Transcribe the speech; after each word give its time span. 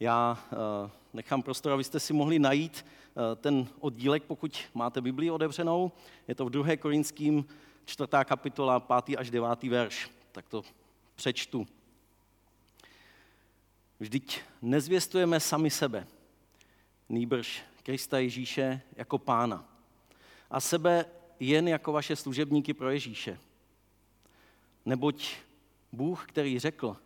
Já 0.00 0.38
uh, 0.52 0.90
nechám 1.12 1.42
prostor, 1.42 1.72
abyste 1.72 2.00
si 2.00 2.12
mohli 2.12 2.38
najít 2.38 2.86
uh, 3.14 3.22
ten 3.36 3.68
oddílek, 3.80 4.22
pokud 4.22 4.58
máte 4.74 5.00
Biblii 5.00 5.30
otevřenou. 5.30 5.92
Je 6.28 6.34
to 6.34 6.44
v 6.44 6.50
2. 6.50 6.76
Korinským 6.76 7.46
4. 7.84 8.08
kapitola, 8.24 8.80
5. 8.80 9.18
až 9.18 9.30
9. 9.30 9.62
verš. 9.62 10.10
Tak 10.32 10.48
to 10.48 10.62
přečtu. 11.14 11.66
Vždyť 14.00 14.40
nezvěstujeme 14.62 15.40
sami 15.40 15.70
sebe, 15.70 16.06
nýbrž 17.08 17.62
Krista 17.82 18.18
Ježíše 18.18 18.80
jako 18.96 19.18
pána 19.18 19.74
a 20.50 20.60
sebe 20.60 21.04
jen 21.40 21.68
jako 21.68 21.92
vaše 21.92 22.16
služebníky 22.16 22.74
pro 22.74 22.90
Ježíše. 22.90 23.38
Neboť 24.84 25.36
Bůh, 25.92 26.26
který 26.28 26.58
řekl, 26.58 26.96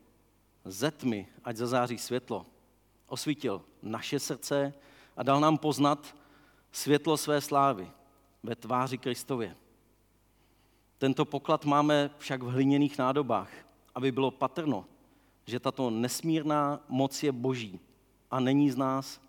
ze 0.64 0.90
tmy, 0.90 1.26
ať 1.44 1.56
zazáří 1.56 1.98
světlo, 1.98 2.46
osvítil 3.08 3.62
naše 3.82 4.20
srdce 4.20 4.74
a 5.16 5.22
dal 5.22 5.40
nám 5.40 5.58
poznat 5.58 6.16
světlo 6.72 7.16
své 7.16 7.40
slávy 7.40 7.90
ve 8.42 8.56
tváři 8.56 8.98
Kristově. 8.98 9.56
Tento 10.98 11.24
poklad 11.24 11.64
máme 11.64 12.10
však 12.18 12.42
v 12.42 12.50
hliněných 12.50 12.98
nádobách, 12.98 13.50
aby 13.94 14.12
bylo 14.12 14.30
patrno, 14.30 14.84
že 15.46 15.60
tato 15.60 15.90
nesmírná 15.90 16.80
moc 16.88 17.22
je 17.22 17.32
boží 17.32 17.80
a 18.30 18.40
není 18.40 18.70
z 18.70 18.76
nás. 18.76 19.20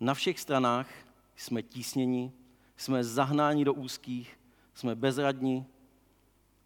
Na 0.00 0.14
všech 0.14 0.40
stranách 0.40 0.88
jsme 1.36 1.62
tísněni, 1.62 2.32
jsme 2.76 3.04
zahnáni 3.04 3.64
do 3.64 3.74
úzkých, 3.74 4.38
jsme 4.74 4.94
bezradní, 4.94 5.66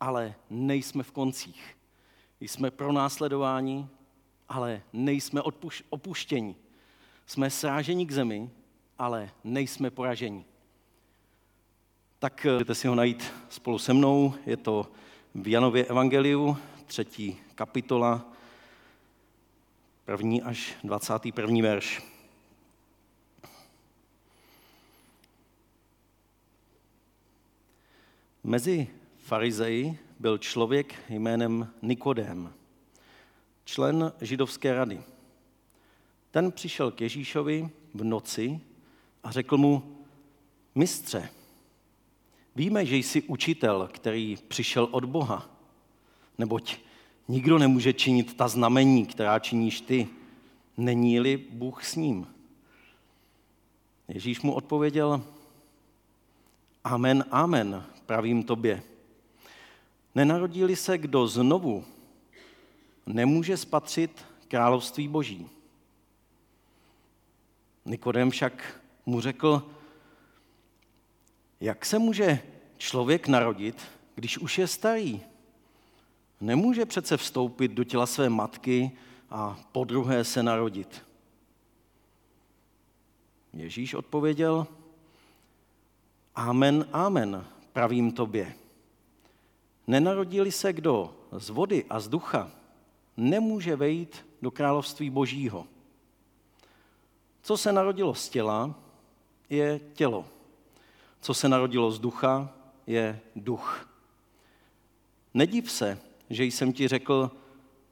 ale 0.01 0.35
nejsme 0.51 1.03
v 1.03 1.13
koncích. 1.13 1.77
Jsme 2.41 2.71
pronásledováni, 2.71 3.89
ale 4.51 4.83
nejsme 4.93 5.41
odpuš- 5.41 5.83
opuštěni. 5.91 6.57
Jsme 7.27 7.51
sráženi 7.51 8.07
k 8.07 8.11
zemi, 8.11 8.51
ale 8.99 9.31
nejsme 9.45 9.91
poraženi. 9.91 10.45
Tak 12.19 12.47
eh, 12.47 12.53
můžete 12.53 12.75
si 12.75 12.89
ho 12.89 12.95
najít 12.95 13.33
spolu 13.49 13.79
se 13.79 13.93
mnou. 13.93 14.35
Je 14.47 14.57
to 14.57 14.93
v 15.35 15.49
Janově 15.49 15.85
Evangeliu, 15.85 16.57
třetí 16.87 17.37
kapitola, 17.55 18.27
první 20.05 20.43
až 20.43 20.77
21. 20.85 21.63
verš. 21.63 22.03
Mezi 28.45 28.89
farizeji 29.19 29.99
byl 30.19 30.39
člověk 30.39 30.95
jménem 31.09 31.73
Nikodém, 31.83 32.60
člen 33.71 34.13
židovské 34.21 34.75
rady. 34.75 35.03
Ten 36.31 36.53
přišel 36.53 36.91
k 36.91 37.01
Ježíšovi 37.01 37.71
v 37.95 38.05
noci 38.05 38.61
a 39.25 39.31
řekl 39.31 39.57
mu, 39.57 39.99
mistře, 40.75 41.29
víme, 42.57 42.87
že 42.87 42.97
jsi 42.97 43.23
učitel, 43.23 43.89
který 43.93 44.39
přišel 44.49 44.89
od 44.91 45.05
Boha, 45.05 45.51
neboť 46.39 46.77
nikdo 47.29 47.59
nemůže 47.59 47.93
činit 47.93 48.37
ta 48.37 48.49
znamení, 48.49 49.07
která 49.07 49.39
činíš 49.39 49.81
ty, 49.81 50.09
není-li 50.77 51.37
Bůh 51.37 51.85
s 51.85 51.97
ním. 51.97 52.27
Ježíš 54.09 54.41
mu 54.41 54.55
odpověděl, 54.55 55.23
amen, 56.85 57.25
amen, 57.31 57.85
pravím 58.07 58.43
tobě. 58.43 58.83
Nenarodili 60.15 60.77
se 60.77 60.99
kdo 60.99 61.27
znovu, 61.27 61.85
nemůže 63.07 63.57
spatřit 63.57 64.25
království 64.49 65.09
boží. 65.09 65.51
Nikodem 67.85 68.31
však 68.31 68.81
mu 69.07 69.21
řekl, 69.21 69.71
jak 71.61 71.87
se 71.87 71.99
může 71.99 72.43
člověk 72.79 73.29
narodit, 73.29 73.83
když 74.15 74.39
už 74.39 74.59
je 74.59 74.67
starý? 74.67 75.21
Nemůže 76.41 76.87
přece 76.87 77.17
vstoupit 77.17 77.69
do 77.69 77.85
těla 77.85 78.07
své 78.07 78.29
matky 78.29 78.93
a 79.31 79.61
po 79.73 79.85
druhé 79.85 80.25
se 80.25 80.43
narodit. 80.43 81.03
Ježíš 83.53 83.95
odpověděl, 83.95 84.67
Amen, 86.35 86.89
amen, 86.93 87.47
pravím 87.73 88.13
tobě. 88.13 88.55
Nenarodili 89.87 90.53
se 90.53 90.73
kdo 90.73 91.15
z 91.33 91.51
vody 91.51 91.85
a 91.91 92.01
z 92.01 92.09
ducha, 92.09 92.51
nemůže 93.21 93.77
vejít 93.77 94.27
do 94.43 94.51
království 94.51 95.11
božího. 95.11 95.67
Co 97.43 97.57
se 97.57 97.73
narodilo 97.73 98.15
z 98.15 98.29
těla, 98.29 98.75
je 99.51 99.81
tělo. 99.95 100.27
Co 101.21 101.35
se 101.35 101.49
narodilo 101.49 101.91
z 101.93 101.99
ducha, 101.99 102.55
je 102.87 103.21
duch. 103.37 103.89
Nediv 105.35 105.71
se, 105.71 105.99
že 106.31 106.45
jsem 106.45 106.73
ti 106.73 106.89
řekl, 106.89 107.31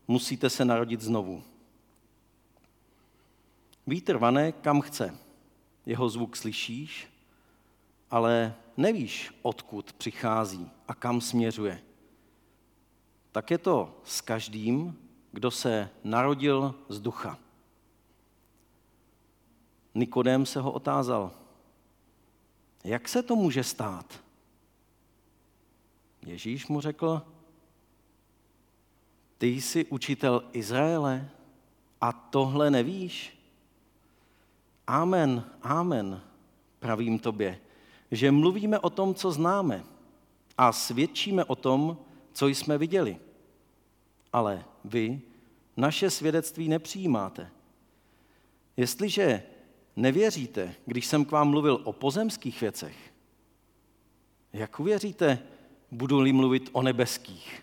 musíte 0.08 0.50
se 0.50 0.64
narodit 0.64 1.00
znovu. 1.00 1.42
Vítr 3.86 4.16
vane 4.16 4.52
kam 4.52 4.80
chce. 4.80 5.18
Jeho 5.86 6.08
zvuk 6.08 6.36
slyšíš, 6.36 7.08
ale 8.10 8.54
nevíš, 8.76 9.32
odkud 9.42 9.92
přichází 9.92 10.70
a 10.88 10.94
kam 10.94 11.20
směřuje. 11.20 11.82
Tak 13.32 13.50
je 13.50 13.58
to 13.58 14.00
s 14.04 14.20
každým, 14.20 15.07
kdo 15.32 15.50
se 15.50 15.90
narodil 16.04 16.74
z 16.88 17.00
ducha. 17.00 17.38
Nikodém 19.94 20.46
se 20.46 20.60
ho 20.60 20.72
otázal, 20.72 21.30
jak 22.84 23.08
se 23.08 23.22
to 23.22 23.36
může 23.36 23.64
stát? 23.64 24.20
Ježíš 26.26 26.66
mu 26.66 26.80
řekl, 26.80 27.22
ty 29.38 29.46
jsi 29.46 29.84
učitel 29.84 30.44
Izraele 30.52 31.30
a 32.00 32.12
tohle 32.12 32.70
nevíš? 32.70 33.38
Amen, 34.86 35.44
amen, 35.62 36.22
pravím 36.78 37.18
tobě, 37.18 37.60
že 38.10 38.30
mluvíme 38.30 38.78
o 38.78 38.90
tom, 38.90 39.14
co 39.14 39.32
známe 39.32 39.84
a 40.58 40.72
svědčíme 40.72 41.44
o 41.44 41.56
tom, 41.56 41.98
co 42.32 42.46
jsme 42.46 42.78
viděli. 42.78 43.18
Ale 44.32 44.64
vy 44.84 45.20
naše 45.76 46.10
svědectví 46.10 46.68
nepřijímáte. 46.68 47.50
Jestliže 48.76 49.42
nevěříte, 49.96 50.74
když 50.86 51.06
jsem 51.06 51.24
k 51.24 51.30
vám 51.30 51.48
mluvil 51.48 51.80
o 51.84 51.92
pozemských 51.92 52.60
věcech, 52.60 52.96
jak 54.52 54.80
uvěříte, 54.80 55.42
budu-li 55.90 56.32
mluvit 56.32 56.70
o 56.72 56.82
nebeských? 56.82 57.62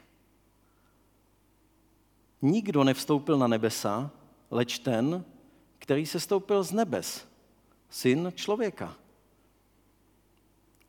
Nikdo 2.41 2.83
nevstoupil 2.83 3.37
na 3.37 3.47
nebesa, 3.47 4.11
leč 4.51 4.79
ten, 4.79 5.25
který 5.79 6.05
se 6.05 6.19
stoupil 6.19 6.63
z 6.63 6.71
nebes, 6.71 7.27
syn 7.89 8.33
člověka. 8.35 8.95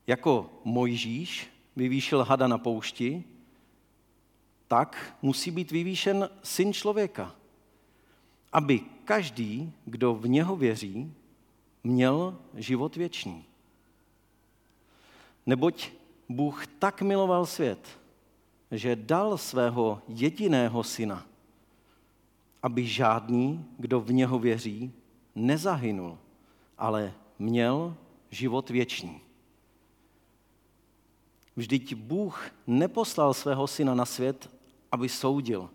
Jako 0.07 0.61
Mojžíš 0.65 1.49
vyvýšil 1.77 2.25
hada 2.25 2.47
na 2.47 2.59
poušti, 2.59 3.25
tak 4.69 5.17
musí 5.23 5.51
být 5.51 5.71
vyvýšen 5.71 6.31
syn 6.43 6.73
člověka, 6.73 7.35
aby 8.53 8.81
každý, 9.05 9.73
kdo 9.85 10.15
v 10.15 10.29
něho 10.29 10.57
věří, 10.57 11.13
měl 11.85 12.39
život 12.55 12.97
věčný. 12.97 13.45
Neboť 15.47 15.91
Bůh 16.29 16.67
tak 16.67 17.03
miloval 17.03 17.47
svět, 17.47 17.99
že 18.71 18.97
dal 18.97 19.39
svého 19.39 20.03
jediného 20.09 20.85
syna, 20.85 21.27
aby 22.63 22.87
žádný, 22.87 23.65
kdo 23.79 24.01
v 24.01 24.13
něho 24.13 24.39
věří, 24.39 24.93
nezahynul, 25.35 26.19
ale 26.79 27.15
měl 27.39 27.97
život 28.31 28.71
věčný. 28.71 29.21
Vždyť 31.57 31.95
Bůh 31.95 32.51
neposlal 32.67 33.35
svého 33.35 33.67
syna 33.67 33.95
na 33.95 34.05
svět, 34.05 34.51
aby 34.97 35.09
soudil, 35.09 35.71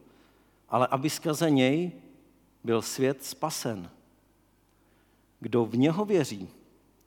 ale 0.70 0.88
aby 0.88 1.10
skrze 1.10 1.50
něj 1.50 1.92
byl 2.64 2.82
svět 2.82 3.24
spasen. 3.24 3.90
Kdo 5.40 5.66
v 5.66 5.78
něho 5.78 6.06
věří, 6.06 6.50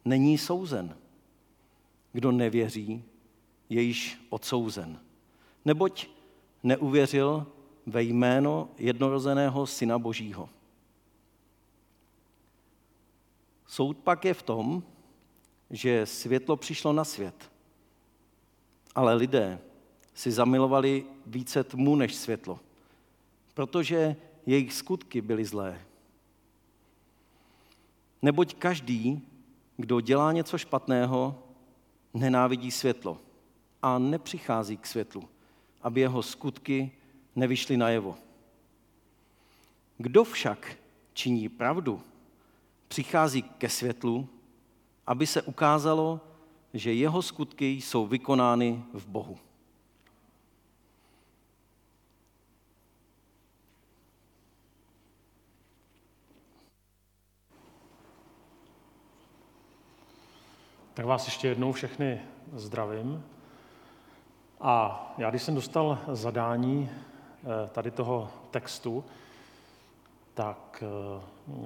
není 0.05 0.39
souzen. 0.39 0.97
Kdo 2.13 2.33
nevěří, 2.33 3.05
je 3.69 3.83
již 3.83 4.27
odsouzen. 4.31 5.01
Neboť 5.65 6.07
neuvěřil 6.63 7.47
ve 7.87 8.03
jméno 8.03 8.69
jednorozeného 8.79 9.67
Syna 9.67 9.99
Božího. 9.99 10.49
Soud 13.67 13.99
pak 13.99 14.25
je 14.25 14.35
v 14.35 14.43
tom, 14.43 14.83
že 15.71 16.07
světlo 16.07 16.57
přišlo 16.57 16.93
na 16.93 17.05
svět, 17.05 17.51
ale 18.95 19.15
lidé 19.15 19.59
si 20.15 20.33
zamilovali 20.33 21.05
více 21.27 21.65
tmu 21.65 21.97
než 21.97 22.15
světlo, 22.15 22.61
protože 23.55 24.17
jejich 24.47 24.73
skutky 24.73 25.21
byly 25.21 25.45
zlé. 25.45 25.81
Neboť 28.23 28.55
každý, 28.55 29.23
kdo 29.77 30.01
dělá 30.01 30.33
něco 30.33 30.59
špatného, 30.59 31.43
nenávidí 32.15 32.71
světlo 32.71 33.21
a 33.83 33.99
nepřichází 33.99 34.77
k 34.77 34.87
světlu, 34.87 35.29
aby 35.83 36.01
jeho 36.01 36.23
skutky 36.23 36.93
nevyšly 37.37 37.77
najevo. 37.77 38.17
Kdo 39.99 40.25
však 40.25 40.77
činí 41.13 41.49
pravdu, 41.49 42.03
přichází 42.89 43.43
ke 43.43 43.69
světlu, 43.69 44.29
aby 45.07 45.27
se 45.27 45.43
ukázalo, 45.43 46.21
že 46.75 46.93
jeho 46.93 47.23
skutky 47.23 47.67
jsou 47.67 48.07
vykonány 48.07 48.83
v 48.93 49.07
Bohu. 49.07 49.39
Tak 60.95 61.07
vás 61.07 61.27
ještě 61.27 61.49
jednou 61.49 61.73
všechny 61.73 62.21
zdravím. 62.53 63.25
A 64.61 65.05
já, 65.19 65.31
když 65.31 65.43
jsem 65.43 65.55
dostal 65.55 65.99
zadání 66.09 66.91
eh, 66.91 67.69
tady 67.69 67.91
toho 67.91 68.29
textu, 68.51 69.05
tak 70.35 70.85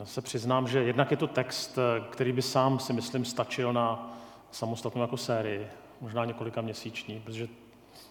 eh, 0.01 0.07
se 0.07 0.21
přiznám, 0.21 0.69
že 0.69 0.83
jednak 0.83 1.11
je 1.11 1.17
to 1.17 1.27
text, 1.27 1.79
eh, 1.79 2.05
který 2.11 2.33
by 2.33 2.43
sám 2.43 2.79
si 2.79 2.93
myslím 2.93 3.25
stačil 3.25 3.73
na 3.73 4.17
samostatnou 4.51 5.03
jako 5.03 5.17
sérii, 5.17 5.69
možná 6.01 6.25
několika 6.25 6.61
měsíční, 6.61 7.21
protože 7.21 7.47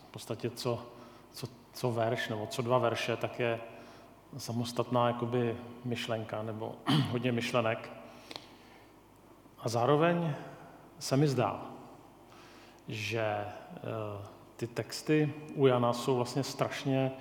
v 0.10 0.12
podstatě 0.12 0.50
co, 0.50 0.86
co, 1.34 1.48
co 1.74 1.92
verš 1.92 2.30
nebo 2.30 2.48
co 2.48 2.62
dva 2.62 2.78
verše, 2.78 3.16
tak 3.18 3.40
je 3.40 3.60
samostatná 4.38 5.08
jakoby 5.08 5.58
myšlenka 5.86 6.44
nebo 6.44 6.75
hodně 7.12 7.31
myšlenek. 7.31 7.90
A 9.60 9.69
zároveň 9.69 10.36
se 10.99 11.17
mi 11.17 11.27
zdá, 11.27 11.65
že 12.88 13.21
eh, 13.21 13.47
ty 14.55 14.67
texty 14.67 15.33
u 15.55 15.67
Jana 15.67 15.94
jsou 15.94 16.15
vlastně 16.15 16.44
strašně, 16.44 17.11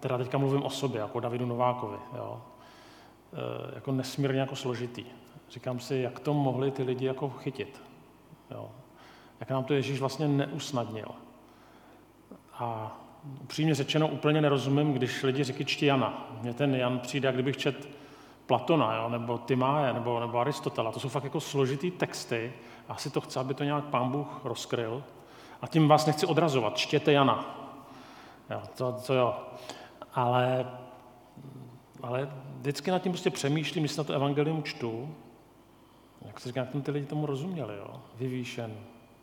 teda 0.00 0.18
teďka 0.18 0.38
mluvím 0.38 0.62
o 0.62 0.70
sobě, 0.70 1.00
jako 1.00 1.20
Davidu 1.20 1.46
Novákovi, 1.46 1.96
jo, 2.16 2.42
eh, 3.32 3.74
jako 3.74 3.92
nesmírně 3.92 4.40
jako 4.40 4.56
složitý. 4.56 5.04
Říkám 5.50 5.80
si, 5.80 5.96
jak 5.96 6.20
to 6.20 6.34
mohli 6.34 6.70
ty 6.70 6.82
lidi 6.82 7.06
jako 7.06 7.30
chytit. 7.30 7.82
Jo. 8.50 8.70
Jak 9.40 9.50
nám 9.50 9.64
to 9.64 9.74
Ježíš 9.74 10.00
vlastně 10.00 10.28
neusnadnil. 10.28 11.08
A 12.52 12.96
upřímně 13.42 13.74
řečeno 13.74 14.08
úplně 14.08 14.40
nerozumím, 14.40 14.92
když 14.92 15.22
lidi 15.22 15.44
říkají 15.44 15.64
čti 15.64 15.86
Jana. 15.86 16.28
Mně 16.42 16.54
ten 16.54 16.74
Jan 16.74 16.98
přijde, 16.98 17.26
jak 17.26 17.34
kdybych 17.34 17.56
čet 17.56 17.88
Platona, 18.46 18.96
jo, 18.96 19.08
nebo 19.08 19.38
Timáje, 19.38 19.92
nebo, 19.92 20.20
nebo 20.20 20.38
Aristotela. 20.38 20.92
To 20.92 21.00
jsou 21.00 21.08
fakt 21.08 21.24
jako 21.24 21.40
složitý 21.40 21.90
texty. 21.90 22.52
Asi 22.90 23.10
to 23.10 23.20
chce, 23.20 23.40
aby 23.40 23.54
to 23.54 23.64
nějak 23.64 23.84
pán 23.84 24.10
Bůh 24.10 24.40
rozkryl. 24.44 25.02
A 25.62 25.66
tím 25.66 25.88
vás 25.88 26.06
nechci 26.06 26.26
odrazovat. 26.26 26.76
Čtěte 26.76 27.12
Jana. 27.12 27.56
Jo, 28.50 28.62
to, 28.76 28.92
to 29.06 29.14
jo. 29.14 29.36
Ale, 30.14 30.70
ale 32.02 32.30
vždycky 32.58 32.90
nad 32.90 32.98
tím 32.98 33.12
prostě 33.12 33.30
přemýšlím, 33.30 33.84
když 33.84 33.96
na 33.96 34.04
to 34.04 34.12
evangelium 34.12 34.62
čtu, 34.62 35.14
jak 36.26 36.40
se 36.40 36.48
říká, 36.48 36.60
jak 36.60 36.84
ty 36.84 36.90
lidi 36.90 37.06
tomu 37.06 37.26
rozuměli, 37.26 37.76
jo? 37.76 38.00
vyvýšen 38.14 38.74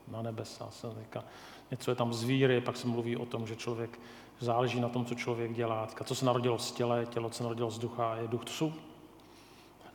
na 0.07 0.21
nebesa. 0.21 0.67
Se 0.71 0.87
říká, 0.99 1.23
něco 1.71 1.91
je 1.91 1.95
tam 1.95 2.13
z 2.13 2.23
víry, 2.23 2.61
pak 2.61 2.77
se 2.77 2.87
mluví 2.87 3.17
o 3.17 3.25
tom, 3.25 3.47
že 3.47 3.55
člověk 3.55 3.99
záleží 4.39 4.79
na 4.79 4.89
tom, 4.89 5.05
co 5.05 5.15
člověk 5.15 5.53
dělá. 5.53 5.87
Co 6.03 6.15
se 6.15 6.25
narodilo 6.25 6.59
z 6.59 6.71
těle, 6.71 7.05
tělo, 7.05 7.31
se 7.31 7.43
narodilo 7.43 7.71
z 7.71 7.79
ducha, 7.79 8.15
je 8.15 8.27
duch. 8.27 8.45
To 8.45 8.51
jsou 8.51 8.73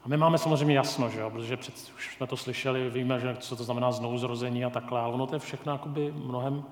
a 0.05 0.09
my 0.09 0.17
máme 0.17 0.39
samozřejmě 0.39 0.75
jasno, 0.75 1.09
že 1.09 1.21
jo? 1.21 1.31
protože 1.31 1.57
před, 1.57 1.75
už 1.97 2.17
jsme 2.17 2.27
to 2.27 2.37
slyšeli, 2.37 2.91
víme, 2.91 3.21
že 3.21 3.37
co 3.37 3.57
to 3.57 3.65
znamená 3.65 3.93
znovu 3.93 4.19
zrození 4.19 4.65
a 4.65 4.71
takhle, 4.71 5.01
ale 5.01 5.15
ono 5.15 5.27
to 5.27 5.35
je 5.35 5.39
všechno 5.39 5.81
mnohem 6.13 6.65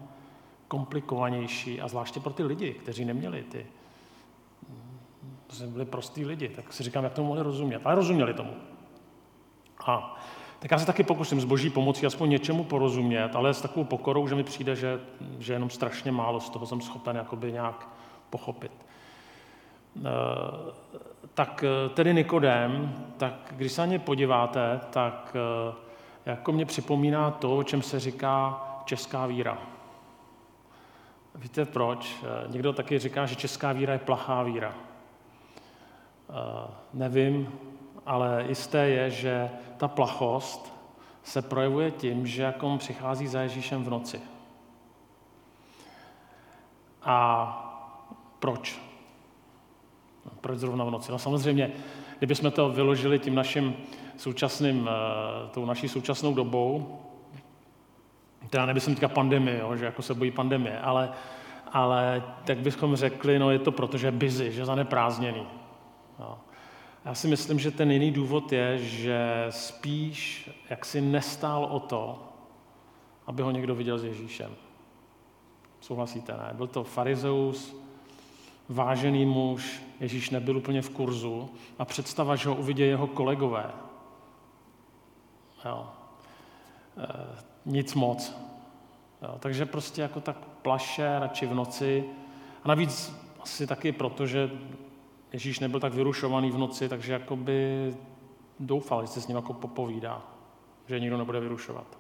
komplikovanější 0.69 1.81
a 1.81 1.88
zvláště 1.88 2.21
pro 2.21 2.32
ty 2.32 2.43
lidi, 2.43 2.73
kteří 2.73 3.05
neměli 3.05 3.43
ty, 3.43 3.67
byli 5.67 5.85
prostý 5.85 6.25
lidi, 6.25 6.49
tak 6.49 6.73
si 6.73 6.82
říkám, 6.82 7.05
jak 7.05 7.12
to 7.12 7.25
mohli 7.25 7.43
rozumět. 7.43 7.81
Ale 7.85 7.94
rozuměli 7.94 8.35
tomu. 8.35 8.55
A 9.87 10.21
tak 10.59 10.71
já 10.71 10.79
se 10.79 10.87
taky 10.87 11.03
pokusím 11.03 11.41
s 11.41 11.44
boží 11.44 11.71
pomocí 11.71 12.06
aspoň 12.06 12.31
něčemu 12.31 12.65
porozumět, 12.65 13.37
ale 13.37 13.55
s 13.55 13.62
takovou 13.62 13.85
pokorou, 13.85 14.29
že 14.29 14.35
mi 14.35 14.44
přijde, 14.44 14.76
že, 14.76 15.00
že 15.38 15.53
jenom 15.53 15.71
strašně 15.71 16.12
málo 16.12 16.41
z 16.41 16.50
toho 16.50 16.67
jsem 16.67 16.81
schopen 16.81 17.17
jakoby 17.17 17.53
nějak 17.53 17.88
pochopit. 18.31 18.73
Eh, 19.97 20.00
tak 21.40 21.64
eh, 21.64 21.88
tedy 21.88 22.14
Nikodém, 22.14 22.94
tak 23.16 23.34
když 23.50 23.72
se 23.72 23.81
na 23.81 23.87
ně 23.87 23.98
podíváte, 23.98 24.81
tak 24.90 25.37
eh, 25.37 25.75
jako 26.26 26.52
mě 26.52 26.66
připomíná 26.66 27.31
to, 27.31 27.56
o 27.56 27.62
čem 27.62 27.82
se 27.82 28.00
říká 28.00 28.62
česká 28.84 29.26
víra. 29.26 29.58
Víte 31.34 31.64
proč? 31.64 32.16
Někdo 32.48 32.72
taky 32.72 32.98
říká, 32.98 33.26
že 33.26 33.34
česká 33.34 33.72
víra 33.72 33.92
je 33.92 33.98
plachá 33.98 34.42
víra. 34.42 34.75
Nevím, 36.94 37.52
ale 38.06 38.44
jisté 38.48 38.88
je, 38.88 39.10
že 39.10 39.50
ta 39.76 39.88
plachost 39.88 40.75
se 41.22 41.42
projevuje 41.42 41.90
tím, 41.90 42.26
že 42.26 42.42
jako 42.42 42.76
přichází 42.78 43.26
za 43.26 43.40
Ježíšem 43.40 43.84
v 43.84 43.90
noci. 43.90 44.20
A 47.02 47.16
proč? 48.38 48.89
Proč 50.40 50.58
zrovna 50.58 50.84
v 50.84 50.90
noci? 50.90 51.12
No 51.12 51.19
samozřejmě, 51.19 51.72
kdybychom 52.19 52.50
to 52.50 52.69
vyložili 52.69 53.19
tím 53.19 53.34
naším 53.34 53.76
současným, 54.17 54.88
eh, 54.88 55.49
tou 55.50 55.64
naší 55.64 55.88
současnou 55.88 56.34
dobou, 56.34 56.99
teda 58.50 58.67
nemyslím 58.67 58.94
teďka 58.94 59.08
pandemie, 59.08 59.62
že 59.75 59.84
jako 59.84 60.02
se 60.02 60.14
bojí 60.14 60.31
pandemie, 60.31 60.81
ale, 60.81 61.11
ale 61.72 62.22
tak 62.44 62.58
bychom 62.58 62.96
řekli, 62.96 63.38
no 63.38 63.50
je 63.50 63.58
to 63.58 63.72
proto, 63.72 63.99
že 63.99 64.06
je 64.06 64.12
busy, 64.12 64.52
že 64.52 64.64
zaneprázdněný. 64.64 65.46
Jo. 66.19 66.38
Já 67.05 67.14
si 67.14 67.28
myslím, 67.28 67.58
že 67.58 67.70
ten 67.70 67.90
jiný 67.90 68.11
důvod 68.11 68.52
je, 68.52 68.78
že 68.78 69.46
spíš 69.50 70.50
jak 70.70 70.84
si 70.84 71.00
nestál 71.00 71.64
o 71.64 71.81
to, 71.81 72.23
aby 73.26 73.43
ho 73.43 73.50
někdo 73.50 73.75
viděl 73.75 73.99
s 73.99 74.05
Ježíšem. 74.05 74.50
Souhlasíte, 75.81 76.32
ne? 76.32 76.50
Byl 76.52 76.66
to 76.66 76.84
farizeus, 76.84 77.76
vážený 78.70 79.26
muž, 79.26 79.82
Ježíš 80.00 80.31
nebyl 80.31 80.56
úplně 80.56 80.82
v 80.82 80.90
kurzu 80.90 81.50
a 81.78 81.84
představa, 81.84 82.37
že 82.37 82.49
ho 82.49 82.55
uvidí 82.55 82.82
jeho 82.82 83.06
kolegové. 83.06 83.70
Jo. 85.64 85.88
E, 86.97 87.37
nic 87.66 87.95
moc. 87.95 88.37
Jo. 89.23 89.37
Takže 89.40 89.66
prostě 89.66 90.02
jako 90.02 90.21
tak 90.21 90.37
plaše, 90.62 91.18
radši 91.18 91.47
v 91.47 91.54
noci. 91.54 92.04
A 92.64 92.68
navíc 92.68 93.14
asi 93.40 93.66
taky 93.66 93.92
proto, 93.92 94.26
že 94.26 94.50
Ježíš 95.33 95.61
nebyl 95.61 95.80
tak 95.80 95.95
vyrušovaný 95.95 96.50
v 96.50 96.59
noci, 96.59 96.88
takže 96.88 97.12
jakoby 97.12 97.95
doufal, 98.61 99.02
že 99.02 99.09
se 99.09 99.21
s 99.21 99.26
ním 99.26 99.37
jako 99.37 99.52
popovídá, 99.52 100.23
že 100.87 101.00
nikdo 101.00 101.18
nebude 101.18 101.40
vyrušovat. 101.40 101.99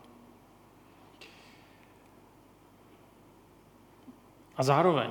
A 4.56 4.62
zároveň 4.62 5.10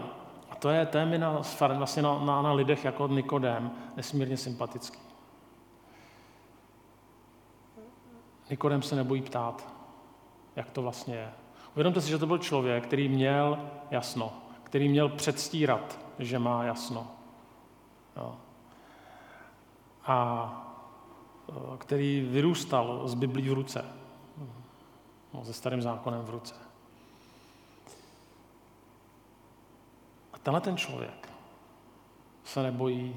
je, 0.70 0.86
to 0.86 0.98
je 0.98 1.06
mi 1.06 1.18
na, 1.18 1.42
vlastně 1.78 2.02
na, 2.02 2.20
na, 2.20 2.42
na 2.42 2.54
lidech 2.54 2.86
jako 2.86 3.08
Nikodem 3.08 3.72
nesmírně 3.98 4.38
sympatický. 4.38 5.00
Nikodem 8.50 8.82
se 8.82 8.96
nebojí 8.96 9.22
ptát, 9.22 9.74
jak 10.56 10.72
to 10.72 10.82
vlastně 10.82 11.16
je. 11.16 11.32
Uvědomte 11.74 12.02
si, 12.02 12.10
že 12.10 12.18
to 12.18 12.28
byl 12.28 12.38
člověk, 12.38 12.84
který 12.84 13.10
měl 13.10 13.60
jasno, 13.92 14.34
který 14.64 14.90
měl 14.90 15.10
předstírat, 15.10 16.00
že 16.20 16.40
má 16.40 16.64
jasno. 16.64 17.08
Jo. 18.18 18.36
A 20.06 20.50
e, 21.50 21.78
který 21.78 22.28
vyrůstal 22.32 23.08
z 23.08 23.14
Biblí 23.14 23.50
v 23.50 23.54
ruce, 23.54 23.86
no, 25.34 25.46
se 25.46 25.54
starým 25.54 25.82
zákonem 25.82 26.22
v 26.22 26.30
ruce. 26.30 26.69
Tenhle 30.44 30.62
ten 30.62 30.78
člověk 30.78 31.30
se 32.44 32.64
nebojí 32.64 33.16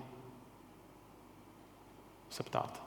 se 2.31 2.43
ptát. 2.43 2.83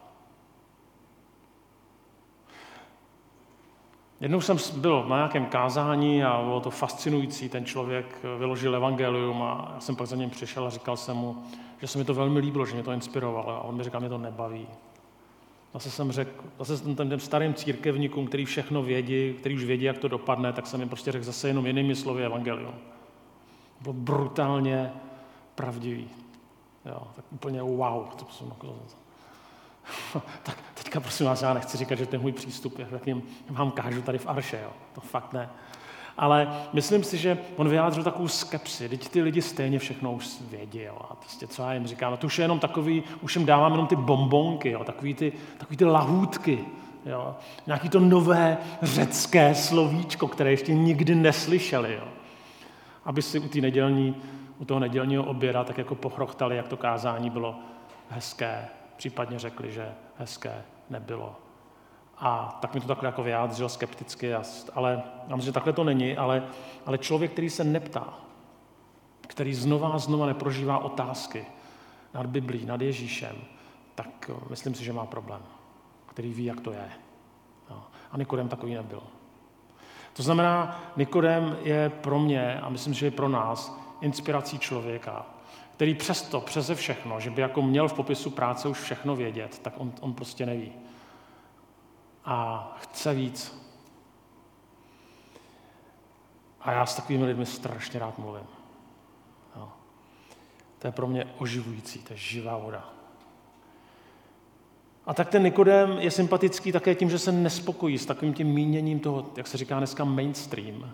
Jednou 4.21 4.41
jsem 4.41 4.57
byl 4.77 5.05
na 5.07 5.15
nějakém 5.15 5.45
kázání 5.45 6.23
a 6.23 6.41
bylo 6.43 6.59
to 6.59 6.71
fascinující. 6.71 7.49
Ten 7.49 7.65
člověk 7.65 8.19
vyložil 8.37 8.75
evangelium 8.75 9.43
a 9.43 9.71
já 9.73 9.79
jsem 9.79 9.95
pak 9.95 10.07
za 10.07 10.15
ním 10.15 10.29
přišel 10.29 10.67
a 10.67 10.69
říkal 10.69 10.97
jsem 10.97 11.17
mu, 11.17 11.43
že 11.81 11.87
se 11.87 11.97
mi 11.97 12.05
to 12.05 12.13
velmi 12.13 12.39
líbilo, 12.39 12.65
že 12.65 12.73
mě 12.73 12.83
to 12.83 12.91
inspirovalo. 12.91 13.49
A 13.49 13.59
on 13.59 13.75
mi 13.75 13.83
říkal, 13.83 13.99
mě 13.99 14.09
to 14.09 14.17
nebaví. 14.17 14.67
Zase 15.73 15.91
jsem 15.91 16.11
řekl, 16.11 16.43
zase 16.59 16.77
jsem 16.77 16.95
těm 16.95 17.19
starým 17.19 17.53
církevníkům, 17.53 18.27
který 18.27 18.45
všechno 18.45 18.83
vědí, 18.83 19.33
který 19.33 19.55
už 19.55 19.63
vědí, 19.63 19.83
jak 19.83 19.97
to 19.97 20.07
dopadne, 20.07 20.53
tak 20.53 20.67
jsem 20.67 20.79
jim 20.79 20.89
prostě 20.89 21.11
řekl 21.11 21.25
zase 21.25 21.47
jenom 21.47 21.65
jinými 21.65 21.95
slovy 21.95 22.25
evangelium. 22.25 22.75
Byl 23.85 23.93
brutálně 23.93 24.91
pravdivý. 25.55 26.09
Jo, 26.85 27.01
tak 27.15 27.25
úplně 27.31 27.61
wow. 27.61 28.07
To 28.15 28.25
jsem 28.29 28.47
jako... 28.47 28.75
tak 30.43 30.57
teďka 30.73 30.99
prosím 30.99 31.25
vás, 31.25 31.41
já 31.41 31.53
nechci 31.53 31.77
říkat, 31.77 31.95
že 31.95 32.07
je 32.11 32.19
můj 32.19 32.31
přístup, 32.31 32.79
jak 32.79 33.07
jim 33.07 33.23
vám 33.49 33.71
kážu 33.71 34.01
tady 34.01 34.17
v 34.17 34.27
Arše, 34.27 34.59
jo. 34.63 34.69
to 34.95 35.01
fakt 35.01 35.33
ne. 35.33 35.49
Ale 36.17 36.65
myslím 36.73 37.03
si, 37.03 37.17
že 37.17 37.37
on 37.55 37.69
vyjádřil 37.69 38.03
takovou 38.03 38.27
skepsi. 38.27 38.89
Teď 38.89 39.09
ty 39.09 39.21
lidi 39.21 39.41
stejně 39.41 39.79
všechno 39.79 40.13
už 40.13 40.41
vědí. 40.41 40.81
Jo. 40.81 40.97
A 41.09 41.15
prostě 41.15 41.47
co 41.47 41.61
já 41.61 41.73
jim 41.73 41.87
říkám, 41.87 42.11
no 42.11 42.17
to 42.17 42.27
už 42.27 42.39
je 42.39 42.43
jenom 42.43 42.59
takový, 42.59 43.03
už 43.21 43.35
jim 43.35 43.45
dávám 43.45 43.71
jenom 43.71 43.87
ty 43.87 43.95
bombonky, 43.95 44.69
jo. 44.69 44.83
Takový, 44.83 45.13
ty, 45.13 45.33
takový 45.57 45.77
ty 45.77 45.85
lahůdky. 45.85 46.65
Jo. 47.05 47.35
Nějaký 47.67 47.89
to 47.89 47.99
nové 47.99 48.57
řecké 48.81 49.55
slovíčko, 49.55 50.27
které 50.27 50.51
ještě 50.51 50.73
nikdy 50.73 51.15
neslyšeli. 51.15 51.93
Jo. 51.93 52.07
Aby 53.05 53.21
si 53.21 53.39
u, 53.39 53.61
nedělní, 53.61 54.21
u 54.59 54.65
toho 54.65 54.79
nedělního 54.79 55.23
oběda 55.23 55.63
tak 55.63 55.77
jako 55.77 55.95
pochrochtali, 55.95 56.57
jak 56.57 56.67
to 56.67 56.77
kázání 56.77 57.29
bylo 57.29 57.59
hezké. 58.09 58.67
Případně 58.95 59.39
řekli, 59.39 59.71
že 59.71 59.93
hezké 60.17 60.63
nebylo. 60.89 61.35
A 62.17 62.57
tak 62.61 62.73
mi 62.73 62.81
to 62.81 62.87
takhle 62.87 63.07
jako 63.07 63.23
vyjádřil 63.23 63.69
skepticky, 63.69 64.33
ale 64.73 65.03
já 65.27 65.35
myslím, 65.35 65.49
že 65.49 65.51
takhle 65.51 65.73
to 65.73 65.83
není, 65.83 66.17
ale, 66.17 66.47
ale 66.85 66.97
člověk, 66.97 67.31
který 67.31 67.49
se 67.49 67.63
neptá, 67.63 68.13
který 69.21 69.53
znova 69.53 69.89
a 69.89 69.97
znova 69.97 70.25
neprožívá 70.25 70.77
otázky 70.77 71.45
nad 72.13 72.25
Biblí, 72.25 72.65
nad 72.65 72.81
Ježíšem, 72.81 73.35
tak 73.95 74.29
eh, 74.29 74.45
myslím 74.49 74.75
si, 74.75 74.83
že 74.83 74.93
má 74.93 75.05
problém, 75.05 75.41
který 76.05 76.33
ví, 76.33 76.45
jak 76.45 76.61
to 76.61 76.71
je. 76.71 76.89
No. 77.69 77.87
A 78.11 78.17
Nikodem 78.17 78.49
takový 78.49 78.73
nebyl. 78.73 79.03
To 80.15 80.23
znamená, 80.23 80.81
Nikodem 80.97 81.57
je 81.61 81.89
pro 81.89 82.19
mě, 82.19 82.59
a 82.59 82.69
myslím, 82.69 82.93
že 82.93 83.05
je 83.05 83.11
pro 83.11 83.29
nás, 83.29 83.77
inspirací 84.01 84.59
člověka, 84.59 85.25
který 85.73 85.95
přesto, 85.95 86.41
přeze 86.41 86.75
všechno, 86.75 87.19
že 87.19 87.29
by 87.29 87.41
jako 87.41 87.61
měl 87.61 87.87
v 87.87 87.93
popisu 87.93 88.29
práce 88.29 88.67
už 88.67 88.79
všechno 88.79 89.15
vědět, 89.15 89.59
tak 89.59 89.73
on, 89.77 89.93
on 90.01 90.13
prostě 90.13 90.45
neví 90.45 90.71
a 92.25 92.71
chce 92.79 93.13
víc. 93.13 93.65
A 96.61 96.71
já 96.71 96.85
s 96.85 96.95
takovými 96.95 97.25
lidmi 97.25 97.45
strašně 97.45 97.99
rád 97.99 98.17
mluvím. 98.17 98.47
Jo. 99.55 99.69
To 100.79 100.87
je 100.87 100.91
pro 100.91 101.07
mě 101.07 101.33
oživující, 101.37 101.99
to 101.99 102.13
je 102.13 102.17
živá 102.17 102.57
voda. 102.57 102.94
A 105.07 105.13
tak 105.13 105.29
ten 105.29 105.43
Nikodem 105.43 105.97
je 105.99 106.11
sympatický 106.11 106.71
také 106.71 106.95
tím, 106.95 107.09
že 107.09 107.19
se 107.19 107.31
nespokojí 107.31 107.97
s 107.97 108.05
takovým 108.05 108.33
tím 108.33 108.47
míněním 108.47 108.99
toho, 108.99 109.25
jak 109.37 109.47
se 109.47 109.57
říká 109.57 109.77
dneska, 109.77 110.03
mainstream. 110.03 110.91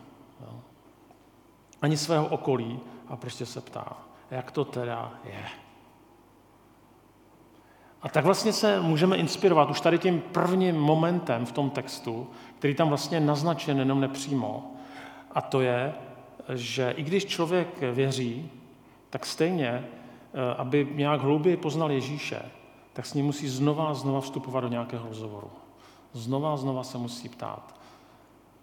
Ani 1.82 1.98
svého 1.98 2.28
okolí 2.28 2.80
a 3.08 3.16
prostě 3.16 3.46
se 3.46 3.62
ptá, 3.62 3.98
jak 4.32 4.52
to 4.52 4.66
teda 4.66 5.14
je. 5.24 5.44
A 8.02 8.10
tak 8.10 8.26
vlastně 8.26 8.54
se 8.54 8.82
můžeme 8.82 9.18
inspirovat 9.18 9.70
už 9.70 9.82
tady 9.82 10.00
tím 10.00 10.22
prvním 10.22 10.76
momentem 10.76 11.46
v 11.46 11.52
tom 11.52 11.70
textu, 11.70 12.28
který 12.60 12.76
tam 12.76 12.90
vlastně 12.90 13.18
je 13.18 13.22
naznačen 13.22 13.80
jenom 13.80 14.02
nepřímo. 14.02 14.72
A 15.32 15.42
to 15.42 15.62
je, 15.62 15.94
že 16.54 16.94
i 16.98 17.04
když 17.04 17.26
člověk 17.26 17.82
věří, 17.82 18.50
tak 19.10 19.26
stejně, 19.26 19.68
eh, 19.68 20.56
aby 20.58 20.88
nějak 20.92 21.22
hlouběji 21.22 21.58
poznal 21.58 21.92
Ježíše, 21.92 22.42
tak 22.94 23.06
s 23.06 23.14
ním 23.14 23.26
musí 23.26 23.48
znova 23.48 23.90
a 23.90 23.94
znova 23.94 24.22
vstupovat 24.22 24.62
do 24.62 24.68
nějakého 24.68 25.08
rozhovoru. 25.08 25.50
Znova 26.14 26.54
a 26.54 26.58
znova 26.58 26.84
se 26.84 26.98
musí 26.98 27.30
ptát. 27.30 27.76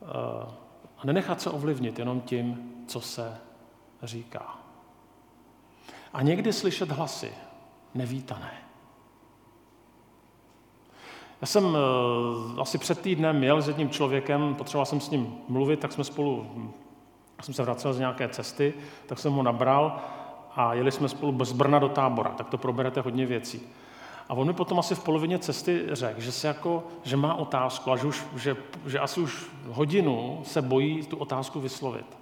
Eh, 0.02 0.54
a 0.98 1.06
nenechat 1.06 1.40
se 1.40 1.50
ovlivnit 1.50 1.98
jenom 1.98 2.20
tím, 2.20 2.72
co 2.86 3.00
se 3.00 3.36
říká. 4.02 4.58
A 6.12 6.22
někdy 6.22 6.52
slyšet 6.52 6.90
hlasy 6.90 7.32
nevítané. 7.94 8.52
Já 11.40 11.46
jsem 11.46 11.64
uh, 11.64 12.60
asi 12.60 12.78
před 12.78 13.00
týdnem 13.00 13.44
jel 13.44 13.62
s 13.62 13.68
jedním 13.68 13.90
člověkem, 13.90 14.54
potřeboval 14.54 14.86
jsem 14.86 15.00
s 15.00 15.10
ním 15.10 15.34
mluvit, 15.48 15.80
tak 15.80 15.92
jsme 15.92 16.04
spolu, 16.04 16.46
já 17.38 17.44
jsem 17.44 17.54
se 17.54 17.62
vracel 17.62 17.92
z 17.92 17.98
nějaké 17.98 18.28
cesty, 18.28 18.74
tak 19.06 19.18
jsem 19.18 19.32
ho 19.32 19.42
nabral 19.42 20.00
a 20.56 20.74
jeli 20.74 20.92
jsme 20.92 21.08
spolu 21.08 21.44
z 21.44 21.52
Brna 21.52 21.78
do 21.78 21.88
tábora, 21.88 22.30
tak 22.30 22.48
to 22.48 22.58
proberete 22.58 23.00
hodně 23.00 23.26
věcí. 23.26 23.60
A 24.28 24.34
on 24.34 24.46
mi 24.46 24.52
potom 24.52 24.78
asi 24.78 24.94
v 24.94 25.04
polovině 25.04 25.38
cesty 25.38 25.86
řekl, 25.92 26.20
že, 26.20 26.32
se 26.32 26.48
jako, 26.48 26.84
že 27.02 27.16
má 27.16 27.34
otázku 27.34 27.92
a 27.92 27.96
že, 27.96 28.06
už, 28.06 28.24
že, 28.36 28.56
že 28.86 28.98
asi 28.98 29.20
už 29.20 29.46
hodinu 29.68 30.40
se 30.44 30.62
bojí 30.62 31.06
tu 31.06 31.16
otázku 31.16 31.60
vyslovit. 31.60 32.18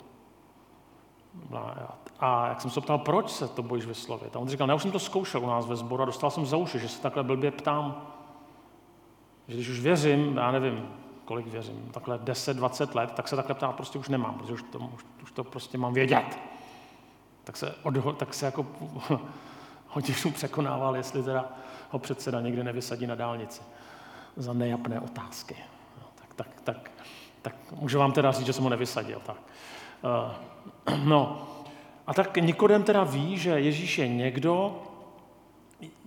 A 2.20 2.48
jak 2.48 2.60
jsem 2.60 2.70
se 2.70 2.80
ptal, 2.80 2.98
proč 2.98 3.30
se 3.30 3.48
to 3.48 3.62
bojíš 3.62 3.86
vyslovit? 3.86 4.36
A 4.36 4.38
on 4.38 4.48
říkal, 4.48 4.66
ne, 4.66 4.75
už 4.75 4.82
jsem 4.82 4.90
to 4.90 4.98
zkoušel 4.98 5.42
u 5.42 5.46
nás 5.46 5.66
ve 5.66 5.76
sboru 5.76 6.02
a 6.02 6.06
dostal 6.06 6.30
jsem 6.30 6.46
za 6.46 6.56
uši, 6.56 6.78
že 6.78 6.88
se 6.88 7.02
takhle 7.02 7.22
blbě 7.22 7.50
ptám. 7.50 8.12
Že 9.48 9.54
když 9.54 9.68
už 9.68 9.80
věřím, 9.80 10.36
já 10.36 10.50
nevím, 10.50 10.88
kolik 11.25 11.46
věřím, 11.46 11.88
takhle 11.92 12.18
10-20 12.18 12.96
let, 12.96 13.12
tak 13.12 13.28
se 13.28 13.36
takhle 13.36 13.54
ptát 13.54 13.76
prostě 13.76 13.98
už 13.98 14.08
nemám, 14.08 14.34
protože 14.34 14.52
už 14.52 14.62
to, 14.62 14.78
už, 14.78 15.04
už 15.22 15.30
to 15.30 15.44
prostě 15.44 15.78
mám 15.78 15.94
vědět. 15.94 16.38
Tak 17.44 17.56
se, 17.56 17.75
odho, 17.82 18.12
tak 18.12 18.34
se 18.34 18.46
jako 18.46 18.66
hodinu 19.88 20.32
překonával, 20.34 20.96
jestli 20.96 21.22
teda 21.22 21.52
ho 21.90 21.98
předseda 21.98 22.40
někde 22.40 22.64
nevysadí 22.64 23.06
na 23.06 23.14
dálnici 23.14 23.62
za 24.36 24.52
nejapné 24.52 25.00
otázky. 25.00 25.56
No, 26.00 26.06
tak, 26.14 26.34
tak, 26.34 26.60
tak, 26.64 26.90
tak 27.42 27.54
můžu 27.72 27.98
vám 27.98 28.12
teda 28.12 28.32
říct, 28.32 28.46
že 28.46 28.52
jsem 28.52 28.64
ho 28.64 28.70
nevysadil. 28.70 29.22
Tak. 29.26 29.36
Uh, 30.88 30.98
no, 31.04 31.48
a 32.06 32.14
tak 32.14 32.36
Nikodem 32.36 32.82
teda 32.82 33.04
ví, 33.04 33.38
že 33.38 33.50
Ježíš 33.50 33.98
je 33.98 34.08
někdo, 34.08 34.82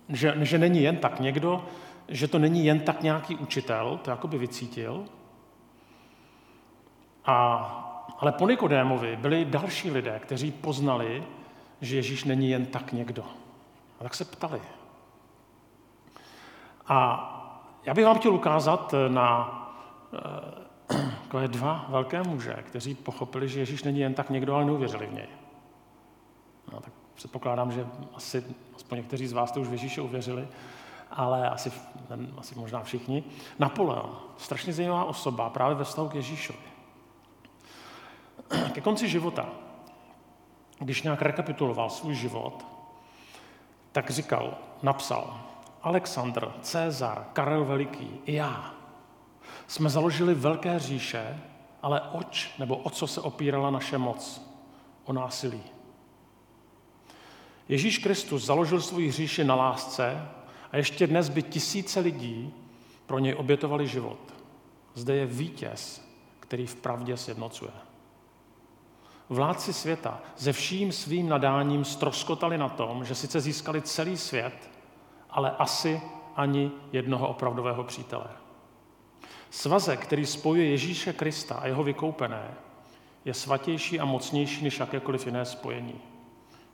že, 0.10 0.34
že 0.42 0.58
není 0.58 0.84
jen 0.84 0.98
tak 0.98 1.20
někdo, 1.20 1.66
že 2.08 2.28
to 2.28 2.40
není 2.40 2.66
jen 2.66 2.80
tak 2.80 3.02
nějaký 3.02 3.36
učitel, 3.36 4.00
to 4.04 4.12
jakoby 4.12 4.38
vycítil. 4.38 5.06
A, 7.26 7.36
ale 8.20 8.32
po 8.32 8.48
Nikodémovi 8.48 9.16
byli 9.16 9.46
další 9.46 9.92
lidé, 9.92 10.20
kteří 10.20 10.52
poznali, 10.52 11.24
že 11.82 11.96
Ježíš 11.96 12.24
není 12.24 12.50
jen 12.50 12.66
tak 12.66 12.94
někdo. 12.94 13.24
A 14.00 14.04
tak 14.04 14.16
se 14.16 14.26
ptali. 14.26 14.62
A 16.90 17.26
já 17.84 17.94
bych 17.94 18.06
vám 18.06 18.18
chtěl 18.18 18.34
ukázat 18.34 18.94
na 19.08 19.56
takové 21.22 21.48
dva 21.48 21.86
velké 21.90 22.24
muže, 22.24 22.64
kteří 22.64 22.96
pochopili, 22.96 23.50
že 23.50 23.60
Ježíš 23.60 23.84
není 23.84 24.00
jen 24.00 24.14
tak 24.14 24.30
někdo, 24.30 24.56
ale 24.56 24.66
neuvěřili 24.66 25.08
v 25.08 25.14
něj. 25.14 25.28
No, 26.74 26.80
tak 26.80 26.94
předpokládám, 27.16 27.72
že 27.72 27.88
asi 28.16 28.44
aspoň 28.76 28.98
někteří 28.98 29.28
z 29.28 29.34
vás 29.34 29.52
to 29.52 29.62
už 29.62 29.68
v 29.68 29.72
Ježíše 29.72 30.02
uvěřili 30.02 30.48
ale 31.12 31.50
asi, 31.50 31.72
asi 32.38 32.56
možná 32.56 32.84
všichni. 32.84 33.24
Napoleon, 33.60 34.18
strašně 34.38 34.74
zajímavá 34.74 35.06
osoba 35.06 35.50
právě 35.50 35.76
ve 35.76 35.84
vztahu 35.84 36.10
k 36.10 36.16
Ježíšovi. 36.16 36.60
Ke 38.74 38.82
konci 38.82 39.10
života, 39.10 39.46
když 40.80 41.04
nějak 41.04 41.22
rekapituloval 41.22 41.90
svůj 41.90 42.16
život, 42.16 42.66
tak 43.92 44.10
říkal, 44.10 44.54
napsal, 44.84 45.40
Alexandr, 45.82 46.52
Cezar, 46.62 47.28
Karel 47.34 47.66
Veliký 47.66 48.10
i 48.26 48.34
já 48.34 48.74
jsme 49.68 49.90
založili 49.90 50.34
velké 50.34 50.80
říše, 50.80 51.40
ale 51.82 52.02
oč 52.02 52.52
nebo 52.60 52.78
o 52.78 52.90
co 52.90 53.08
se 53.08 53.22
opírala 53.22 53.70
naše 53.70 53.98
moc? 53.98 54.42
O 55.06 55.14
násilí. 55.14 55.64
Ježíš 57.70 57.98
Kristus 57.98 58.46
založil 58.46 58.82
svůj 58.82 59.12
říši 59.12 59.44
na 59.44 59.56
lásce 59.56 60.28
a 60.72 60.78
ještě 60.78 61.08
dnes 61.08 61.30
by 61.30 61.44
tisíce 61.44 62.00
lidí 62.00 62.54
pro 63.06 63.20
něj 63.20 63.36
obětovali 63.36 63.88
život. 63.88 64.20
Zde 64.94 65.16
je 65.16 65.26
vítěz, 65.26 66.10
který 66.40 66.66
v 66.66 66.76
pravdě 66.76 67.18
sjednocuje. 67.18 67.72
Vládci 69.30 69.74
světa 69.74 70.22
se 70.36 70.54
vším 70.54 70.92
svým 70.92 71.30
nadáním 71.30 71.86
stroskotali 71.86 72.58
na 72.58 72.70
tom, 72.70 73.06
že 73.06 73.16
sice 73.16 73.42
získali 73.42 73.82
celý 73.82 74.18
svět, 74.18 74.70
ale 75.30 75.52
asi 75.52 76.02
ani 76.36 76.72
jednoho 76.92 77.28
opravdového 77.28 77.84
přítele. 77.84 78.28
Svazek, 79.50 80.00
který 80.00 80.26
spojuje 80.26 80.70
Ježíše 80.70 81.14
Krista 81.14 81.56
a 81.56 81.68
jeho 81.68 81.84
vykoupené, 81.84 82.54
je 83.26 83.34
svatější 83.34 84.00
a 84.00 84.06
mocnější 84.06 84.64
než 84.64 84.80
jakékoliv 84.80 85.26
jiné 85.26 85.46
spojení. 85.46 86.02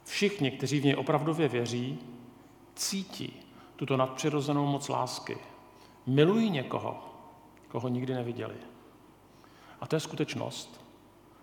Všichni, 0.04 0.52
kteří 0.52 0.80
v 0.80 0.86
něj 0.86 0.96
opravdově 0.96 1.48
věří, 1.48 2.00
cítí, 2.76 3.42
tuto 3.76 3.98
nadpřirozenou 3.98 4.66
moc 4.66 4.90
lásky. 4.90 5.38
Milují 6.06 6.50
někoho, 6.50 7.04
koho 7.68 7.88
nikdy 7.88 8.14
neviděli. 8.14 8.56
A 9.82 9.88
to 9.88 9.96
je 9.96 10.00
skutečnost, 10.00 10.86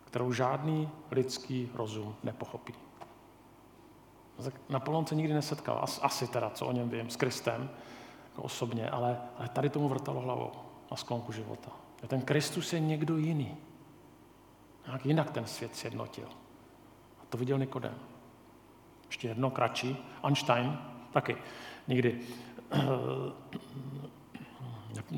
kterou 0.04 0.32
žádný 0.32 0.88
lidský 1.10 1.70
rozum 1.74 2.14
nepochopí. 2.22 2.74
Napoleon 4.68 5.06
se 5.06 5.14
nikdy 5.14 5.34
nesetkal, 5.34 5.84
asi 6.02 6.26
teda, 6.28 6.50
co 6.50 6.66
o 6.66 6.72
něm 6.72 6.88
vím, 6.88 7.10
s 7.10 7.16
Kristem, 7.16 7.70
jako 8.30 8.42
osobně, 8.42 8.90
ale, 8.90 9.18
ale 9.38 9.48
tady 9.48 9.70
tomu 9.70 9.88
vrtalo 9.88 10.20
hlavou 10.20 10.50
na 10.90 10.96
sklonku 10.96 11.32
života. 11.32 11.70
A 12.02 12.06
ten 12.06 12.22
Kristus 12.22 12.72
je 12.72 12.80
někdo 12.80 13.16
jiný. 13.16 13.56
Nějak 14.86 15.06
jinak 15.06 15.30
ten 15.30 15.46
svět 15.46 15.76
sjednotil. 15.76 16.28
A 17.22 17.24
to 17.28 17.38
viděl 17.38 17.58
Nikodem. 17.58 17.94
Ještě 19.06 19.28
jedno 19.28 19.50
kratší. 19.50 19.96
Einstein 20.24 20.78
taky 21.12 21.36
někdy 21.88 22.20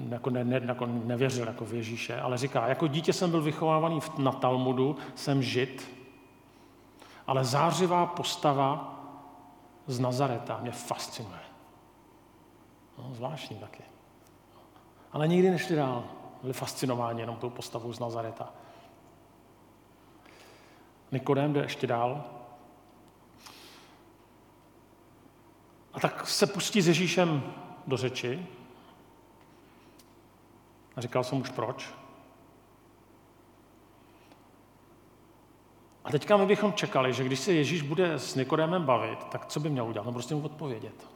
jako, 0.08 0.30
ne, 0.30 0.44
ne, 0.44 0.60
jako 0.64 0.86
nevěřil 0.86 1.46
jako 1.46 1.64
v 1.64 1.74
Ježíše, 1.74 2.20
ale 2.20 2.38
říká, 2.38 2.66
jako 2.66 2.86
dítě 2.86 3.12
jsem 3.12 3.30
byl 3.30 3.42
vychovávaný 3.42 4.00
na 4.18 4.32
Talmudu, 4.32 4.96
jsem 5.14 5.42
žid, 5.42 5.90
ale 7.26 7.44
zářivá 7.44 8.06
postava 8.06 8.93
z 9.86 10.00
Nazareta 10.00 10.58
mě 10.58 10.70
fascinuje. 10.70 11.40
No, 12.98 13.14
zvláštní 13.14 13.56
taky. 13.56 13.82
Ale 15.12 15.28
nikdy 15.28 15.50
nešli 15.50 15.76
dál. 15.76 16.04
Byli 16.42 16.52
fascinováni 16.52 17.20
jenom 17.20 17.36
tou 17.36 17.50
postavou 17.50 17.92
z 17.92 17.98
Nazareta. 17.98 18.52
Nikodem 21.12 21.52
jde 21.52 21.60
ještě 21.60 21.86
dál. 21.86 22.24
A 25.92 26.00
tak 26.00 26.26
se 26.26 26.46
pustí 26.46 26.82
s 26.82 26.88
Ježíšem 26.88 27.52
do 27.86 27.96
řeči. 27.96 28.46
A 30.96 31.00
říkal 31.00 31.24
jsem 31.24 31.40
už 31.40 31.50
proč. 31.50 31.94
A 36.04 36.10
teďka 36.10 36.36
my 36.36 36.46
bychom 36.46 36.72
čekali, 36.72 37.12
že 37.12 37.24
když 37.24 37.40
se 37.40 37.52
Ježíš 37.52 37.82
bude 37.82 38.12
s 38.12 38.34
Nikodémem 38.34 38.84
bavit, 38.84 39.24
tak 39.24 39.46
co 39.46 39.60
by 39.60 39.68
měl 39.68 39.86
udělat? 39.86 40.06
No 40.06 40.12
prostě 40.12 40.34
mu 40.34 40.42
odpovědět. 40.42 41.08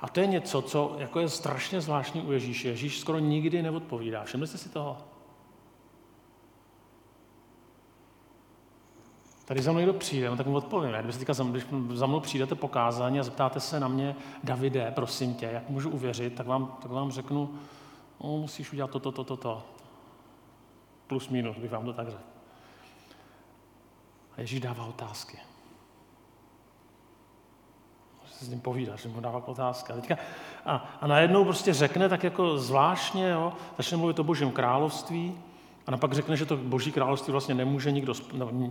A 0.00 0.08
to 0.08 0.20
je 0.20 0.26
něco, 0.26 0.62
co 0.62 0.96
jako 0.98 1.20
je 1.20 1.28
strašně 1.28 1.80
zvláštní 1.80 2.22
u 2.22 2.32
Ježíše. 2.32 2.68
Ježíš 2.68 3.00
skoro 3.00 3.18
nikdy 3.18 3.62
neodpovídá. 3.62 4.24
Všimli 4.24 4.46
jste 4.46 4.58
si 4.58 4.68
toho? 4.68 4.98
Tady 9.44 9.62
za 9.62 9.70
mnou 9.70 9.78
někdo 9.78 9.92
přijde, 9.92 10.30
no 10.30 10.36
tak 10.36 10.46
mu 10.46 10.56
odpovím. 10.56 10.92
Když, 11.02 11.16
teďka 11.16 11.34
za, 11.34 11.44
když 11.44 11.66
za 11.92 12.06
mnou 12.06 12.20
přijdete 12.20 12.54
pokázání 12.54 13.20
a 13.20 13.22
zeptáte 13.22 13.60
se 13.60 13.80
na 13.80 13.88
mě, 13.88 14.16
Davide, 14.44 14.92
prosím 14.94 15.34
tě, 15.34 15.46
jak 15.46 15.68
můžu 15.68 15.90
uvěřit, 15.90 16.34
tak 16.34 16.46
vám, 16.46 16.76
tak 16.82 16.90
vám 16.90 17.10
řeknu, 17.10 17.54
no, 18.24 18.36
musíš 18.36 18.72
udělat 18.72 18.90
toto, 18.90 19.12
toto, 19.12 19.36
toto. 19.36 19.62
Plus, 21.06 21.28
minus, 21.28 21.56
bych 21.56 21.70
vám 21.70 21.84
to 21.84 21.92
tak 21.92 22.08
řekl. 22.08 22.37
A 24.38 24.40
Ježíš 24.40 24.60
dává 24.60 24.84
otázky. 24.84 25.38
Se 28.30 28.44
s 28.44 28.48
ním 28.48 28.60
povídá, 28.60 28.96
že 28.96 29.08
mu 29.08 29.20
dává 29.20 29.48
otázky. 29.48 29.92
A, 29.92 29.96
teďka, 29.96 30.16
a, 30.66 30.98
a 31.00 31.06
najednou 31.06 31.44
prostě 31.44 31.74
řekne 31.74 32.08
tak 32.08 32.24
jako 32.24 32.58
zvláštně, 32.58 33.28
jo, 33.28 33.52
začne 33.76 33.96
mluvit 33.96 34.18
o 34.18 34.24
božím 34.24 34.52
království, 34.52 35.38
a 35.86 35.90
napak 35.90 36.12
řekne, 36.12 36.36
že 36.36 36.46
to 36.46 36.56
boží 36.56 36.92
království 36.92 37.32
vlastně 37.32 37.54
nemůže 37.54 37.92
nikdo, 37.92 38.14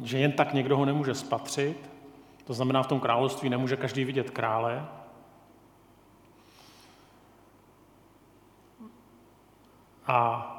že 0.03 0.19
jen 0.19 0.31
tak 0.31 0.53
někdo 0.53 0.77
ho 0.77 0.85
nemůže 0.85 1.15
spatřit. 1.15 1.89
To 2.43 2.53
znamená, 2.53 2.83
v 2.83 2.87
tom 2.87 2.99
království 2.99 3.49
nemůže 3.49 3.77
každý 3.77 4.05
vidět 4.05 4.29
krále. 4.29 4.87
A 10.07 10.53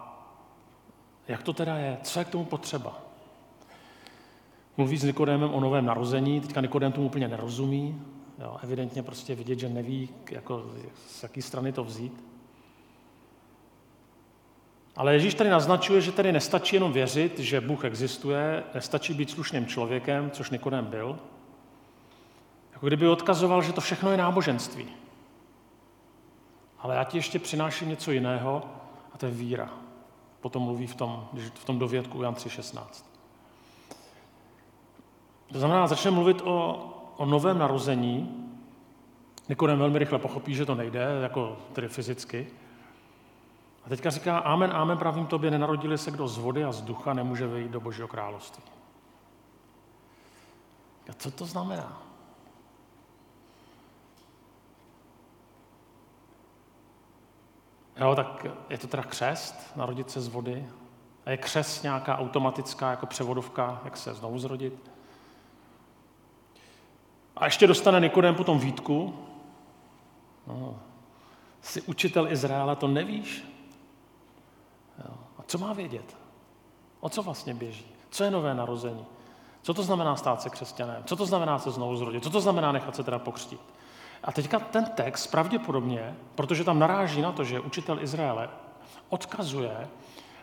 jak 1.28 1.42
to 1.42 1.52
teda 1.52 1.76
je? 1.76 1.98
Co 2.02 2.18
je 2.18 2.24
k 2.24 2.30
tomu 2.30 2.44
potřeba? 2.44 3.07
Mluví 4.78 4.96
s 4.96 5.04
Nikodémem 5.04 5.54
o 5.54 5.60
novém 5.60 5.86
narození, 5.86 6.40
teďka 6.40 6.60
Nikodém 6.60 6.92
tomu 6.92 7.06
úplně 7.06 7.28
nerozumí, 7.28 8.02
jo, 8.38 8.56
evidentně 8.62 9.02
prostě 9.02 9.34
vidět, 9.34 9.58
že 9.58 9.68
neví, 9.68 10.08
jako, 10.30 10.70
z 11.08 11.22
jaké 11.22 11.42
strany 11.42 11.72
to 11.72 11.84
vzít. 11.84 12.24
Ale 14.96 15.14
Ježíš 15.14 15.34
tady 15.34 15.50
naznačuje, 15.50 16.00
že 16.00 16.12
tady 16.12 16.32
nestačí 16.32 16.76
jenom 16.76 16.92
věřit, 16.92 17.38
že 17.38 17.60
Bůh 17.60 17.84
existuje, 17.84 18.64
nestačí 18.74 19.14
být 19.14 19.30
slušným 19.30 19.66
člověkem, 19.66 20.30
což 20.30 20.50
Nikodem 20.50 20.84
byl. 20.84 21.18
Jako 22.72 22.86
kdyby 22.86 23.08
odkazoval, 23.08 23.62
že 23.62 23.72
to 23.72 23.80
všechno 23.80 24.10
je 24.10 24.16
náboženství. 24.16 24.86
Ale 26.78 26.94
já 26.94 27.04
ti 27.04 27.18
ještě 27.18 27.38
přináším 27.38 27.88
něco 27.88 28.10
jiného, 28.10 28.62
a 29.12 29.18
to 29.18 29.26
je 29.26 29.32
víra. 29.32 29.70
Potom 30.40 30.62
mluví 30.62 30.86
v 30.86 30.94
tom, 30.94 31.28
v 31.54 31.64
tom 31.64 31.78
dovědku 31.78 32.22
Jan 32.22 32.34
3.16. 32.34 33.07
To 35.52 35.58
znamená, 35.58 35.86
začne 35.86 36.10
mluvit 36.10 36.42
o, 36.44 36.84
o 37.16 37.26
novém 37.26 37.58
narození. 37.58 38.44
Nikodem 39.48 39.78
velmi 39.78 39.98
rychle 39.98 40.18
pochopí, 40.18 40.54
že 40.54 40.66
to 40.66 40.74
nejde, 40.74 41.18
jako 41.22 41.56
tedy 41.72 41.88
fyzicky. 41.88 42.46
A 43.86 43.88
teďka 43.88 44.10
říká, 44.10 44.38
amen, 44.38 44.70
amen, 44.74 44.98
pravím 44.98 45.26
tobě, 45.26 45.50
nenarodili 45.50 45.98
se 45.98 46.10
kdo 46.10 46.28
z 46.28 46.38
vody 46.38 46.64
a 46.64 46.72
z 46.72 46.82
ducha, 46.82 47.12
nemůže 47.12 47.46
vejít 47.46 47.70
do 47.70 47.80
Božího 47.80 48.08
království. 48.08 48.62
A 51.10 51.12
co 51.12 51.30
to 51.30 51.46
znamená? 51.46 52.02
Jo, 57.96 58.14
tak 58.14 58.46
je 58.70 58.78
to 58.78 58.86
teda 58.86 59.02
křest, 59.02 59.76
narodit 59.76 60.10
se 60.10 60.20
z 60.20 60.28
vody. 60.28 60.68
A 61.26 61.30
je 61.30 61.36
křest 61.36 61.82
nějaká 61.82 62.18
automatická 62.18 62.90
jako 62.90 63.06
převodovka, 63.06 63.80
jak 63.84 63.96
se 63.96 64.14
znovu 64.14 64.38
zrodit. 64.38 64.97
A 67.38 67.44
ještě 67.44 67.66
dostane 67.66 68.00
Nikodem 68.00 68.34
potom 68.34 68.58
výtku. 68.58 69.14
No, 70.46 70.78
jsi 71.60 71.82
učitel 71.82 72.32
Izraela, 72.32 72.74
to 72.74 72.88
nevíš? 72.88 73.44
Jo. 74.98 75.14
A 75.38 75.42
co 75.46 75.58
má 75.58 75.72
vědět? 75.72 76.16
O 77.00 77.08
co 77.08 77.22
vlastně 77.22 77.54
běží? 77.54 77.86
Co 78.10 78.24
je 78.24 78.30
nové 78.30 78.54
narození? 78.54 79.06
Co 79.62 79.74
to 79.74 79.82
znamená 79.82 80.16
stát 80.16 80.42
se 80.42 80.50
křesťanem? 80.50 81.02
Co 81.04 81.16
to 81.16 81.26
znamená 81.26 81.58
se 81.58 81.70
znovu 81.70 81.96
zrodit? 81.96 82.24
Co 82.24 82.30
to 82.30 82.40
znamená 82.40 82.72
nechat 82.72 82.96
se 82.96 83.04
teda 83.04 83.18
pokřtít? 83.18 83.60
A 84.24 84.32
teďka 84.32 84.58
ten 84.58 84.84
text 84.84 85.26
pravděpodobně, 85.26 86.16
protože 86.34 86.64
tam 86.64 86.78
naráží 86.78 87.22
na 87.22 87.32
to, 87.32 87.44
že 87.44 87.60
učitel 87.60 88.02
Izraele 88.02 88.48
odkazuje 89.08 89.88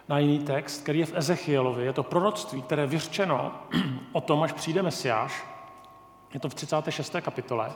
na 0.10 0.20
jiný 0.20 0.40
text, 0.40 0.84
který 0.84 1.00
je 1.00 1.06
v 1.06 1.16
Ezechielovi. 1.16 1.86
Je 1.86 1.94
to 1.94 2.04
proroctví, 2.04 2.62
které 2.62 2.84
je 2.84 2.88
vyřčeno 2.88 3.56
o 4.12 4.22
tom, 4.22 4.44
až 4.44 4.54
přijde 4.54 4.84
Mesiáš. 4.84 5.55
Je 6.36 6.40
to 6.40 6.50
v 6.50 6.56
36. 6.56 7.16
kapitole. 7.22 7.72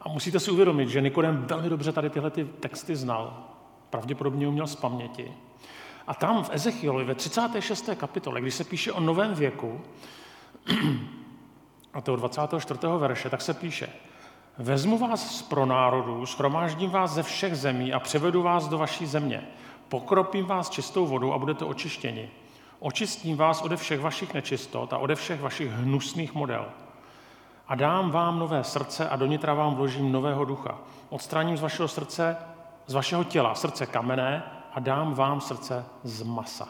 A 0.00 0.08
musíte 0.08 0.40
si 0.40 0.50
uvědomit, 0.50 0.88
že 0.88 1.00
Nikodem 1.00 1.44
velmi 1.44 1.68
dobře 1.68 1.92
tady 1.92 2.10
tyhle 2.10 2.30
ty 2.30 2.44
texty 2.44 2.96
znal. 2.96 3.44
Pravděpodobně 3.90 4.48
uměl 4.48 4.66
z 4.66 4.76
paměti. 4.76 5.32
A 6.06 6.14
tam 6.14 6.44
v 6.44 6.50
Ezechielovi 6.52 7.04
ve 7.04 7.14
36. 7.14 7.90
kapitole, 7.94 8.40
když 8.40 8.54
se 8.54 8.64
píše 8.64 8.92
o 8.92 9.00
novém 9.00 9.34
věku, 9.34 9.80
a 11.92 12.00
to 12.00 12.16
24. 12.16 12.80
verše, 12.98 13.30
tak 13.30 13.42
se 13.42 13.54
píše, 13.54 13.88
Vezmu 14.58 14.98
vás 14.98 15.38
z 15.38 15.42
pronárodů, 15.42 16.26
schromáždím 16.26 16.90
vás 16.90 17.10
ze 17.10 17.22
všech 17.22 17.56
zemí 17.56 17.92
a 17.92 18.00
převedu 18.00 18.42
vás 18.42 18.68
do 18.68 18.78
vaší 18.78 19.06
země. 19.06 19.48
Pokropím 19.88 20.46
vás 20.46 20.70
čistou 20.70 21.06
vodou 21.06 21.32
a 21.32 21.38
budete 21.38 21.64
očištěni. 21.64 22.30
Očistím 22.78 23.36
vás 23.36 23.62
ode 23.62 23.76
všech 23.76 24.00
vašich 24.00 24.34
nečistot 24.34 24.92
a 24.92 24.98
ode 24.98 25.14
všech 25.14 25.40
vašich 25.40 25.70
hnusných 25.70 26.34
model. 26.34 26.66
A 27.68 27.74
dám 27.74 28.10
vám 28.10 28.38
nové 28.38 28.64
srdce 28.64 29.08
a 29.08 29.16
do 29.16 29.26
nitra 29.26 29.54
vám 29.54 29.74
vložím 29.74 30.12
nového 30.12 30.44
ducha. 30.44 30.78
Odstraním 31.08 31.56
z 31.56 31.60
vašeho 31.60 31.88
srdce, 31.88 32.36
z 32.86 32.94
vašeho 32.94 33.24
těla 33.24 33.54
srdce 33.54 33.86
kamenné 33.86 34.42
a 34.72 34.80
dám 34.80 35.14
vám 35.14 35.40
srdce 35.40 35.84
z 36.02 36.22
masa. 36.22 36.68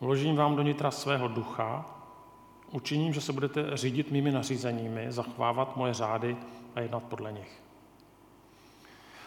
Vložím 0.00 0.36
vám 0.36 0.56
do 0.56 0.62
nitra 0.62 0.90
svého 0.90 1.28
ducha, 1.28 1.84
učiním, 2.70 3.12
že 3.12 3.20
se 3.20 3.32
budete 3.32 3.76
řídit 3.76 4.10
mými 4.10 4.32
nařízeními, 4.32 5.12
zachovávat 5.12 5.76
moje 5.76 5.94
řády 5.94 6.36
a 6.74 6.80
jednat 6.80 7.02
podle 7.02 7.32
nich. 7.32 7.62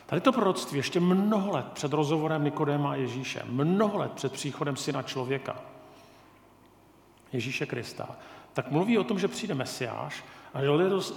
Tady 0.06 0.22
to 0.22 0.32
proroctví 0.32 0.78
ještě 0.78 1.00
mnoho 1.00 1.52
let 1.52 1.66
před 1.74 1.94
rozhovorem 1.94 2.44
Nikodéma 2.44 2.92
a 2.92 2.96
Ježíše, 2.96 3.42
mnoho 3.46 3.98
let 3.98 4.12
před 4.12 4.32
příchodem 4.32 4.76
syna 4.76 5.02
člověka, 5.02 5.56
Ježíše 7.32 7.66
Krista, 7.66 8.10
tak 8.54 8.72
mluví 8.72 8.98
o 8.98 9.04
tom, 9.04 9.20
že 9.20 9.28
přijde 9.28 9.56
Mesiáš 9.56 10.24
a 10.54 10.60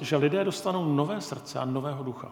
že 0.01 0.16
lidé 0.16 0.44
dostanou 0.44 0.85
nové 0.94 1.20
srdce 1.20 1.59
a 1.59 1.64
nového 1.64 2.05
ducha. 2.05 2.31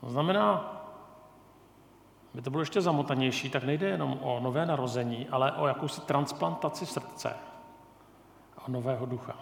To 0.00 0.10
znamená, 0.10 0.78
aby 2.34 2.42
to 2.42 2.50
bylo 2.50 2.62
ještě 2.62 2.80
zamotanější, 2.80 3.50
tak 3.50 3.64
nejde 3.64 3.88
jenom 3.88 4.18
o 4.22 4.40
nové 4.40 4.66
narození, 4.66 5.28
ale 5.28 5.52
o 5.52 5.66
jakousi 5.66 6.00
transplantaci 6.00 6.86
srdce 6.86 7.36
a 8.58 8.70
nového 8.70 9.06
ducha. 9.06 9.36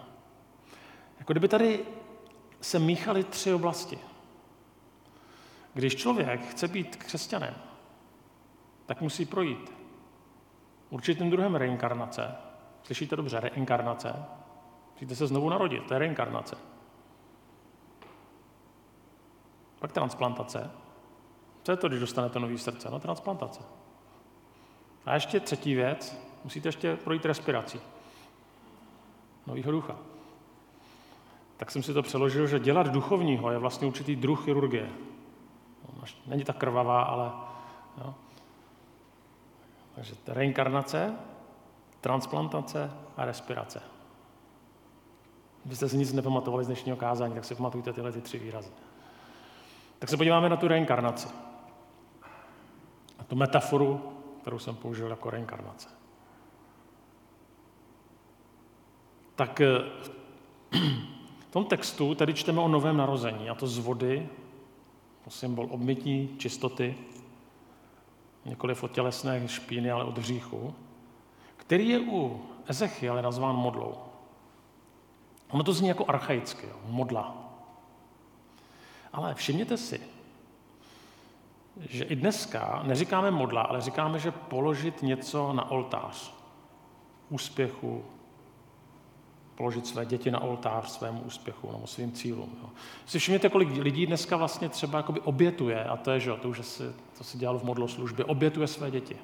Jako 1.19 1.33
kdyby 1.33 1.47
tady 1.47 1.85
se 2.61 2.79
míchaly 2.79 3.23
tři 3.23 3.53
oblasti. 3.53 3.99
Když 5.73 5.95
člověk 5.95 6.45
chce 6.45 6.67
být 6.67 6.95
křesťanem, 6.95 7.55
tak 8.85 9.01
musí 9.01 9.25
projít 9.25 9.80
určitým 10.91 11.29
druhem 11.29 11.55
reinkarnace. 11.55 12.35
Slyšíte 12.83 13.15
dobře, 13.15 13.39
reinkarnace. 13.39 14.25
Musíte 14.93 15.15
se 15.15 15.27
znovu 15.27 15.49
narodit, 15.49 15.87
to 15.87 15.93
je 15.93 15.99
reinkarnace. 15.99 16.57
Pak 19.79 19.91
transplantace. 19.91 20.71
Co 21.63 21.71
je 21.71 21.77
to, 21.77 21.87
když 21.87 21.99
dostanete 21.99 22.39
nový 22.39 22.57
srdce? 22.57 22.89
No 22.91 22.99
transplantace. 22.99 23.61
A 25.05 25.13
ještě 25.13 25.39
třetí 25.39 25.75
věc, 25.75 26.21
musíte 26.43 26.67
ještě 26.67 26.95
projít 26.95 27.25
respirací. 27.25 27.79
Novýho 29.47 29.71
ducha. 29.71 29.95
tak 31.57 31.71
jsem 31.71 31.83
si 31.83 31.93
to 31.93 32.01
přeložil, 32.01 32.47
že 32.47 32.59
dělat 32.59 32.87
duchovního 32.87 33.51
je 33.51 33.57
vlastně 33.57 33.87
určitý 33.87 34.15
druh 34.15 34.45
chirurgie. 34.45 34.89
Není 36.25 36.43
tak 36.43 36.57
krvavá, 36.57 37.01
ale... 37.03 37.31
Jo. 37.97 38.15
Takže 40.01 40.15
reinkarnace, 40.27 41.15
transplantace 42.01 42.91
a 43.17 43.25
respirace. 43.25 43.81
Kdybyste 45.61 45.89
si 45.89 45.97
nic 45.97 46.13
nepamatovali 46.13 46.63
z 46.63 46.67
dnešního 46.67 46.97
kázání, 46.97 47.33
tak 47.33 47.45
si 47.45 47.55
pamatujte 47.55 47.93
tyhle 47.93 48.11
ty 48.11 48.21
tři 48.21 48.39
výrazy. 48.39 48.71
Tak 49.99 50.09
se 50.09 50.17
podíváme 50.17 50.49
na 50.49 50.55
tu 50.55 50.67
reinkarnaci. 50.67 51.27
A 53.19 53.23
tu 53.27 53.35
metaforu, 53.35 54.13
kterou 54.41 54.59
jsem 54.59 54.75
použil 54.75 55.09
jako 55.09 55.29
reinkarnace. 55.29 55.89
Tak 59.35 59.61
eh, 59.61 59.67
v 61.39 61.51
tom 61.51 61.65
textu 61.65 62.15
tady 62.15 62.33
čteme 62.33 62.61
o 62.61 62.67
novém 62.67 62.97
narození, 62.97 63.49
a 63.49 63.55
to 63.55 63.67
z 63.67 63.77
vody, 63.77 64.29
to 65.23 65.29
symbol 65.29 65.67
obmytí, 65.71 66.35
čistoty, 66.37 66.97
nikoliv 68.45 68.83
od 68.83 68.91
tělesné 68.91 69.47
špíny, 69.47 69.91
ale 69.91 70.03
od 70.03 70.17
hříchu, 70.17 70.75
který 71.57 71.89
je 71.89 71.99
u 71.99 72.45
Ezechiele 72.67 73.21
nazván 73.21 73.55
modlou. 73.55 73.97
Ono 75.49 75.63
to 75.63 75.73
zní 75.73 75.87
jako 75.87 76.05
archaicky, 76.07 76.67
modla. 76.85 77.37
Ale 79.13 79.35
všimněte 79.35 79.77
si, 79.77 80.01
že 81.89 82.03
i 82.03 82.15
dneska 82.15 82.81
neříkáme 82.83 83.31
modla, 83.31 83.61
ale 83.61 83.81
říkáme, 83.81 84.19
že 84.19 84.31
položit 84.31 85.01
něco 85.01 85.53
na 85.53 85.71
oltář 85.71 86.33
úspěchu, 87.29 88.05
položit 89.61 89.87
své 89.87 90.05
děti 90.05 90.31
na 90.31 90.39
oltář 90.39 90.89
svému 90.89 91.21
úspěchu 91.21 91.71
nebo 91.71 91.87
svým 91.87 92.11
cílům. 92.11 92.57
Jo. 92.61 92.69
Si 93.05 93.19
všimněte, 93.19 93.49
kolik 93.49 93.69
lidí 93.69 94.05
dneska 94.05 94.37
vlastně 94.37 94.69
třeba 94.69 94.99
jakoby 94.99 95.19
obětuje, 95.19 95.83
a 95.83 95.97
to 95.97 96.11
je, 96.11 96.19
že 96.19 96.31
to 96.41 96.49
už 96.49 96.65
se, 96.65 96.93
to 97.17 97.23
se 97.23 97.37
dělalo 97.37 97.59
v 97.59 97.63
modloslužbě, 97.63 98.25
obětuje 98.25 98.67
své 98.67 98.91
děti. 98.91 99.17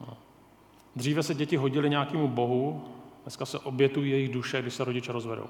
No. 0.00 0.16
Dříve 0.96 1.22
se 1.22 1.34
děti 1.34 1.56
hodily 1.56 1.90
nějakému 1.90 2.28
bohu, 2.28 2.84
dneska 3.22 3.46
se 3.46 3.58
obětují 3.58 4.10
jejich 4.10 4.32
duše, 4.32 4.62
když 4.62 4.74
se 4.74 4.84
rodiče 4.84 5.12
rozvedou. 5.12 5.46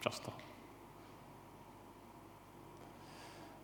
Často. 0.00 0.32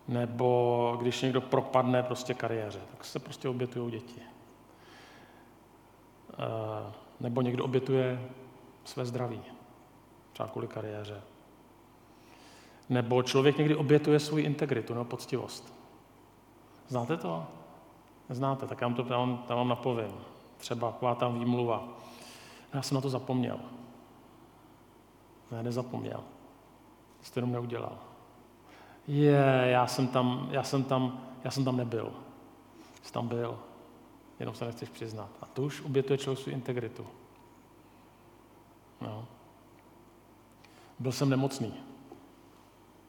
Nebo 0.08 0.96
když 1.00 1.22
někdo 1.22 1.40
propadne 1.40 2.02
prostě 2.02 2.34
kariéře, 2.34 2.80
tak 2.90 3.04
se 3.04 3.18
prostě 3.18 3.48
obětují 3.48 3.90
děti. 3.90 4.37
Eh, 6.38 6.92
nebo 7.20 7.42
někdo 7.42 7.64
obětuje 7.64 8.28
své 8.84 9.06
zdraví, 9.06 9.40
třeba 10.32 10.48
kvůli 10.48 10.66
kariéře. 10.66 11.22
Nebo 12.88 13.22
člověk 13.22 13.58
někdy 13.58 13.76
obětuje 13.76 14.20
svou 14.20 14.36
integritu 14.36 14.94
nebo 14.94 15.04
poctivost. 15.04 15.74
Znáte 16.88 17.16
to? 17.16 17.46
Neznáte, 18.28 18.66
tak 18.66 18.80
já 18.80 18.86
vám 18.86 18.94
to 18.94 19.04
tam, 19.04 19.44
tam 19.48 19.56
vám 19.56 19.68
napovím. 19.68 20.12
Třeba 20.56 20.92
taková 20.92 21.14
tam 21.14 21.38
výmluva. 21.38 21.88
Já 22.74 22.82
jsem 22.82 22.94
na 22.94 23.00
to 23.00 23.10
zapomněl. 23.10 23.58
Ne, 25.50 25.62
nezapomněl. 25.62 26.20
Jste 27.22 27.38
jenom 27.38 27.52
neudělal. 27.52 27.98
Je, 29.06 29.64
já 29.64 29.86
jsem 29.86 30.08
tam, 30.08 30.48
já 30.50 30.62
jsem 30.62 30.84
tam, 30.84 31.20
já 31.44 31.50
jsem 31.50 31.64
tam 31.64 31.76
nebyl. 31.76 32.12
Jsi 33.02 33.12
tam 33.12 33.28
byl 33.28 33.58
jenom 34.40 34.54
se 34.54 34.64
nechceš 34.64 34.88
přiznat. 34.88 35.30
A 35.40 35.46
to 35.46 35.62
už 35.62 35.80
obětuje 35.80 36.18
člověk 36.18 36.38
svou 36.38 36.52
integritu. 36.52 37.06
No. 39.00 39.26
Byl 40.98 41.12
jsem 41.12 41.30
nemocný. 41.30 41.74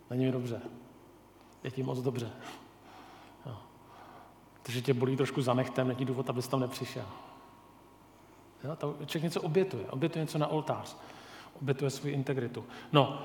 Není 0.10 0.26
mi 0.26 0.32
dobře. 0.32 0.62
Je 1.64 1.72
ti 1.72 1.84
moc 1.84 2.00
dobře. 2.00 2.32
No. 3.46 3.58
Takže 4.64 4.82
tě 4.82 4.94
bolí 4.94 5.18
trošku 5.18 5.42
za 5.42 5.54
nechtem, 5.54 5.88
není 5.88 6.06
důvod, 6.06 6.30
abys 6.30 6.48
tam 6.48 6.60
nepřišel. 6.60 7.06
Jo, 8.64 8.76
to 8.76 8.96
člověk 9.06 9.24
něco 9.24 9.42
obětuje, 9.42 9.86
obětuje 9.90 10.24
něco 10.24 10.38
na 10.38 10.48
oltář, 10.48 10.98
obětuje 11.62 11.90
svou 11.90 12.10
integritu. 12.10 12.66
No, 12.92 13.22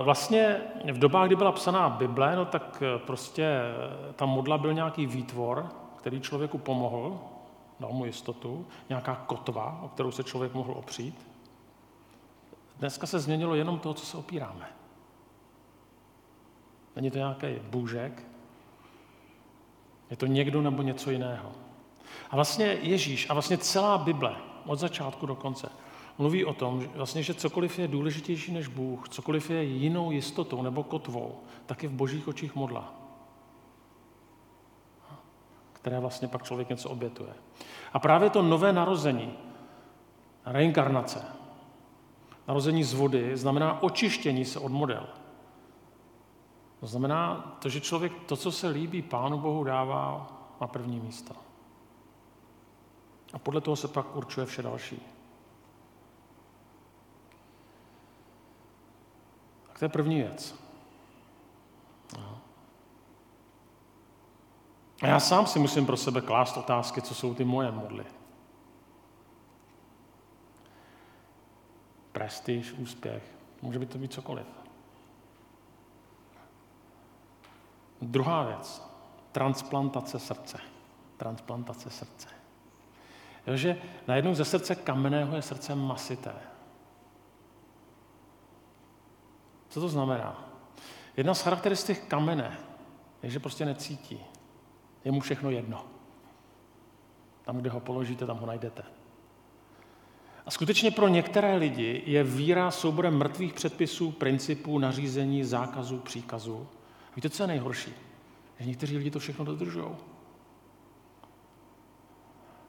e, 0.00 0.04
vlastně 0.04 0.60
v 0.92 0.98
dobách, 0.98 1.26
kdy 1.26 1.36
byla 1.36 1.52
psaná 1.52 1.88
Bible, 1.88 2.36
no 2.36 2.44
tak 2.44 2.82
e, 2.82 2.98
prostě 2.98 3.44
e, 3.44 4.12
ta 4.12 4.26
modla 4.26 4.58
byl 4.58 4.72
nějaký 4.72 5.06
výtvor, 5.06 5.68
který 5.96 6.20
člověku 6.20 6.58
pomohl, 6.58 7.20
dal 7.82 7.92
mu 7.92 8.04
jistotu, 8.04 8.66
nějaká 8.88 9.14
kotva, 9.14 9.80
o 9.82 9.88
kterou 9.88 10.10
se 10.10 10.24
člověk 10.24 10.54
mohl 10.54 10.72
opřít. 10.72 11.26
Dneska 12.78 13.06
se 13.06 13.18
změnilo 13.18 13.54
jenom 13.54 13.78
to, 13.78 13.94
co 13.94 14.06
se 14.06 14.16
opíráme. 14.16 14.68
Není 16.96 17.10
to 17.10 17.18
nějaký 17.18 17.46
bůžek, 17.70 18.22
je 20.10 20.16
to 20.16 20.26
někdo 20.26 20.62
nebo 20.62 20.82
něco 20.82 21.10
jiného. 21.10 21.52
A 22.30 22.36
vlastně 22.36 22.66
Ježíš 22.66 23.30
a 23.30 23.32
vlastně 23.32 23.58
celá 23.58 23.98
Bible, 23.98 24.36
od 24.66 24.78
začátku 24.78 25.26
do 25.26 25.34
konce, 25.34 25.68
mluví 26.18 26.44
o 26.44 26.54
tom, 26.54 26.80
že, 26.80 26.88
vlastně, 26.94 27.22
že 27.22 27.34
cokoliv 27.34 27.78
je 27.78 27.88
důležitější 27.88 28.52
než 28.52 28.68
Bůh, 28.68 29.08
cokoliv 29.08 29.50
je 29.50 29.64
jinou 29.64 30.10
jistotou 30.10 30.62
nebo 30.62 30.82
kotvou, 30.82 31.40
tak 31.66 31.82
je 31.82 31.88
v 31.88 31.92
božích 31.92 32.28
očích 32.28 32.54
modla 32.54 33.01
které 35.82 36.00
vlastně 36.00 36.28
pak 36.28 36.42
člověk 36.42 36.68
něco 36.68 36.90
obětuje. 36.90 37.34
A 37.92 37.98
právě 37.98 38.30
to 38.30 38.42
nové 38.42 38.72
narození, 38.72 39.38
reinkarnace, 40.46 41.24
narození 42.48 42.84
z 42.84 42.94
vody, 42.94 43.36
znamená 43.36 43.82
očištění 43.82 44.44
se 44.44 44.58
od 44.58 44.72
model. 44.72 45.06
To 46.80 46.86
znamená 46.86 47.34
to, 47.62 47.68
že 47.68 47.80
člověk 47.80 48.12
to, 48.26 48.36
co 48.36 48.52
se 48.52 48.68
líbí 48.68 49.02
Pánu 49.02 49.38
Bohu, 49.38 49.64
dává 49.64 50.26
na 50.60 50.66
první 50.66 51.00
místo. 51.00 51.34
A 53.32 53.38
podle 53.38 53.60
toho 53.60 53.76
se 53.76 53.88
pak 53.88 54.16
určuje 54.16 54.46
vše 54.46 54.62
další. 54.62 55.02
Tak 59.66 59.78
to 59.78 59.84
je 59.84 59.88
první 59.88 60.16
věc. 60.16 60.62
A 65.02 65.06
já 65.06 65.20
sám 65.20 65.46
si 65.46 65.58
musím 65.58 65.86
pro 65.86 65.96
sebe 65.96 66.20
klást 66.20 66.56
otázky, 66.56 67.02
co 67.02 67.14
jsou 67.14 67.34
ty 67.34 67.44
moje 67.44 67.70
modly. 67.70 68.04
Prestiž, 72.12 72.72
úspěch, 72.72 73.22
může 73.62 73.78
být 73.78 73.90
to 73.90 73.98
být 73.98 74.12
cokoliv. 74.12 74.46
Druhá 78.02 78.42
věc, 78.42 78.82
transplantace 79.32 80.18
srdce. 80.18 80.58
Transplantace 81.16 81.90
srdce. 81.90 82.28
Jo, 83.46 83.56
že 83.56 83.82
najednou 84.08 84.34
ze 84.34 84.44
srdce 84.44 84.74
kamenného 84.74 85.36
je 85.36 85.42
srdce 85.42 85.74
masité. 85.74 86.34
Co 89.68 89.80
to 89.80 89.88
znamená? 89.88 90.48
Jedna 91.16 91.34
z 91.34 91.42
charakteristik 91.42 92.08
kamene 92.08 92.58
je, 93.22 93.30
že 93.30 93.40
prostě 93.40 93.64
necítí. 93.64 94.20
Je 95.04 95.12
mu 95.12 95.20
všechno 95.20 95.50
jedno. 95.50 95.84
Tam, 97.44 97.56
kde 97.56 97.70
ho 97.70 97.80
položíte, 97.80 98.26
tam 98.26 98.38
ho 98.38 98.46
najdete. 98.46 98.82
A 100.46 100.50
skutečně 100.50 100.90
pro 100.90 101.08
některé 101.08 101.56
lidi 101.56 102.02
je 102.06 102.24
víra 102.24 102.70
souborem 102.70 103.18
mrtvých 103.18 103.52
předpisů, 103.52 104.10
principů, 104.10 104.78
nařízení, 104.78 105.44
zákazů, 105.44 105.98
příkazů. 105.98 106.66
Víte, 107.16 107.30
co 107.30 107.42
je 107.42 107.46
nejhorší? 107.46 107.92
Že 108.58 108.66
někteří 108.66 108.96
lidi 108.96 109.10
to 109.10 109.18
všechno 109.18 109.44
dodržují. 109.44 109.86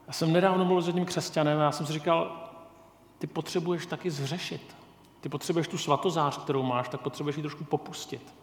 Já 0.08 0.14
jsem 0.14 0.34
nedávno 0.34 0.66
mluvil 0.66 0.82
s 0.82 0.88
jedním 0.88 1.06
křesťanem 1.06 1.60
a 1.60 1.64
já 1.64 1.72
jsem 1.72 1.86
si 1.86 1.94
říkal, 1.94 2.50
ty 3.18 3.28
potřebuješ 3.28 3.86
taky 3.86 4.12
zřešit. 4.12 4.76
Ty 5.22 5.30
potřebuješ 5.30 5.68
tu 5.68 5.78
svatozář, 5.78 6.38
kterou 6.38 6.64
máš, 6.64 6.90
tak 6.90 7.02
potřebuješ 7.02 7.38
ji 7.38 7.44
trošku 7.44 7.64
popustit. 7.64 8.34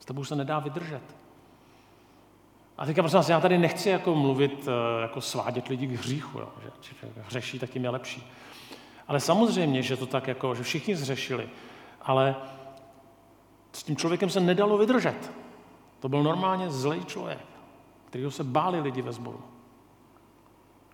S 0.00 0.04
tebou 0.04 0.24
se 0.24 0.36
nedá 0.36 0.58
vydržet. 0.58 1.02
A 2.78 2.86
teďka 2.86 3.02
prosím 3.02 3.16
vás, 3.16 3.28
já 3.28 3.40
tady 3.40 3.58
nechci 3.58 3.88
jako 3.88 4.14
mluvit, 4.14 4.68
eh, 4.68 5.02
jako 5.02 5.20
svádět 5.20 5.68
lidi 5.68 5.86
k 5.86 5.90
hříchu, 5.90 6.38
jo, 6.38 6.48
že, 6.80 7.08
hřeší, 7.26 7.58
tak 7.58 7.74
jim 7.74 7.84
je 7.84 7.90
lepší. 7.90 8.32
Ale 9.08 9.20
samozřejmě, 9.20 9.82
že 9.82 9.96
to 9.96 10.06
tak 10.06 10.26
jako, 10.26 10.54
že 10.54 10.62
všichni 10.62 10.96
zřešili, 10.96 11.48
ale 12.02 12.36
s 13.72 13.82
tím 13.82 13.96
člověkem 13.96 14.30
se 14.30 14.40
nedalo 14.40 14.78
vydržet. 14.78 15.32
To 16.00 16.08
byl 16.08 16.22
normálně 16.22 16.70
zlej 16.70 17.04
člověk, 17.04 17.44
kterýho 18.04 18.30
se 18.30 18.44
báli 18.44 18.80
lidi 18.80 19.02
ve 19.02 19.12
sboru. 19.12 19.40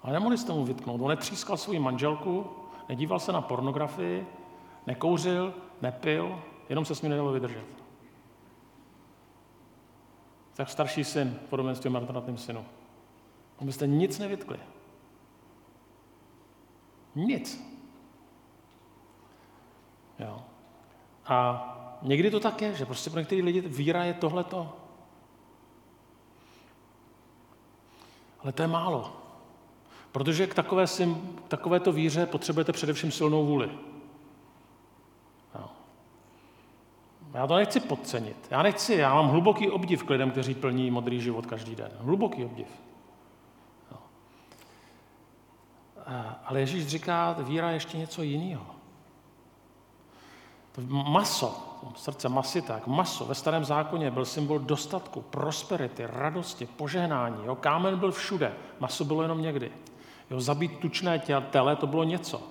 Ale 0.03 0.13
nemohli 0.13 0.39
s 0.39 0.45
tomu 0.45 0.65
vytknout. 0.65 1.01
On 1.01 1.09
netřískal 1.09 1.57
svou 1.57 1.81
manželku, 1.81 2.51
nedíval 2.89 3.19
se 3.21 3.33
na 3.33 3.41
pornografii, 3.41 4.27
nekouřil, 4.87 5.55
nepil, 5.83 6.41
jenom 6.69 6.85
se 6.85 6.95
s 6.95 7.03
ním 7.03 7.11
nedalo 7.11 7.33
vydržet 7.33 7.84
tak 10.55 10.71
starší 10.71 11.05
syn 11.05 11.39
podobně 11.51 11.75
s 11.75 11.87
o 11.87 11.91
marnotratném 11.91 12.39
synu. 12.39 12.65
Abyste 13.59 13.87
nic 13.87 14.19
nevytkli. 14.19 14.59
Nic. 17.15 17.65
Jo. 20.19 20.43
A 21.27 21.71
někdy 22.03 22.31
to 22.31 22.41
tak 22.41 22.63
je, 22.63 22.75
že 22.75 22.87
prostě 22.87 23.11
pro 23.11 23.21
některé 23.21 23.43
lidi 23.43 23.61
víra 23.61 24.05
je 24.05 24.15
tohleto. 24.15 24.77
Ale 28.41 28.53
to 28.53 28.63
je 28.63 28.69
málo. 28.69 29.17
Protože 30.13 30.47
k, 30.47 30.55
takové 30.55 30.87
sim, 30.87 31.39
k 31.45 31.49
takovéto 31.49 31.93
víře 31.93 32.27
potřebujete 32.27 32.73
především 32.73 33.13
silnou 33.13 33.47
vůli. 33.47 33.71
Já 37.35 37.47
to 37.47 37.55
nechci 37.55 37.81
podcenit. 37.81 38.37
Já 38.51 38.63
nechci, 38.63 38.95
já 38.95 39.15
mám 39.15 39.29
hluboký 39.29 39.71
obdiv 39.71 40.05
k 40.05 40.11
lidem, 40.11 40.31
kteří 40.31 40.55
plní 40.55 40.91
modrý 40.91 41.21
život 41.21 41.47
každý 41.47 41.77
den. 41.77 41.91
Hluboký 41.99 42.45
obdiv. 42.45 42.67
No. 43.93 43.99
Ale 46.45 46.61
Ježíš 46.61 46.87
říká, 46.87 47.37
víra 47.39 47.69
je 47.69 47.77
ještě 47.77 47.99
něco 47.99 48.23
jiného. 48.23 48.67
Maso, 50.89 51.79
srdce 51.97 52.29
masité, 52.29 52.73
jako 52.73 52.91
maso 52.91 53.25
ve 53.25 53.35
starém 53.35 53.65
zákoně 53.65 54.11
byl 54.11 54.25
symbol 54.25 54.59
dostatku, 54.59 55.21
prosperity, 55.23 56.07
radosti, 56.07 56.67
požehnání. 56.67 57.45
Jo? 57.45 57.55
Kámen 57.55 57.99
byl 57.99 58.13
všude, 58.13 58.55
maso 58.81 59.05
bylo 59.05 59.23
jenom 59.23 59.43
někdy. 59.43 59.73
Jo? 60.31 60.41
Zabít 60.41 60.79
tučné 60.79 61.23
tele, 61.51 61.77
to 61.77 61.87
bylo 61.87 62.05
něco. 62.05 62.43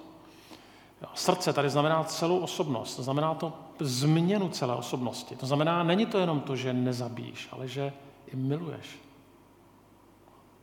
Jo? 1.02 1.08
Srdce 1.14 1.54
tady 1.54 1.70
znamená 1.70 2.04
celou 2.04 2.40
osobnost, 2.40 3.00
znamená 3.00 3.34
to 3.34 3.54
změnu 3.80 4.50
celé 4.50 4.76
osobnosti. 4.76 5.36
To 5.36 5.46
znamená, 5.46 5.84
není 5.84 6.06
to 6.06 6.18
jenom 6.18 6.40
to, 6.40 6.56
že 6.56 6.74
nezabíjíš, 6.74 7.50
ale 7.52 7.68
že 7.68 7.94
i 8.28 8.36
miluješ. 8.36 9.00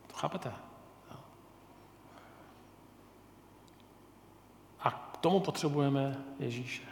To 0.07 0.15
chápete? 0.15 0.53
A 4.81 4.91
k 4.91 5.17
tomu 5.17 5.41
potřebujeme 5.41 6.17
Ježíše. 6.39 6.83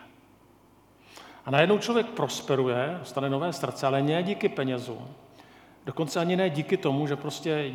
A 1.45 1.51
najednou 1.51 1.79
člověk 1.79 2.07
prosperuje, 2.07 2.97
dostane 2.99 3.31
nové 3.31 3.53
srdce, 3.53 3.87
ale 3.87 4.03
ne 4.03 4.23
díky 4.23 4.49
penězům. 4.49 5.09
Dokonce 5.87 6.21
ani 6.21 6.37
ne 6.37 6.51
díky 6.51 6.77
tomu, 6.77 7.07
že 7.07 7.17
prostě 7.17 7.73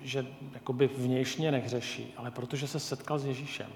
že 0.00 0.26
jakoby 0.52 0.86
vnějšně 0.86 1.52
nehřeší, 1.52 2.14
ale 2.16 2.30
protože 2.30 2.68
se 2.68 2.80
setkal 2.80 3.18
s 3.18 3.24
Ježíšem. 3.24 3.70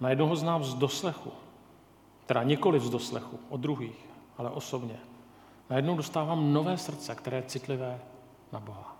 Najednou 0.00 0.26
ho 0.26 0.36
znám 0.36 0.64
z 0.64 0.74
doslechu. 0.74 1.32
Teda 2.30 2.42
nikoli 2.42 2.80
z 2.80 2.90
doslechu, 2.90 3.40
od 3.48 3.60
druhých, 3.60 4.06
ale 4.38 4.50
osobně. 4.50 4.98
Najednou 5.70 5.96
dostávám 5.96 6.52
nové 6.52 6.78
srdce, 6.78 7.14
které 7.14 7.36
je 7.36 7.42
citlivé 7.42 8.00
na 8.52 8.60
Boha. 8.60 8.96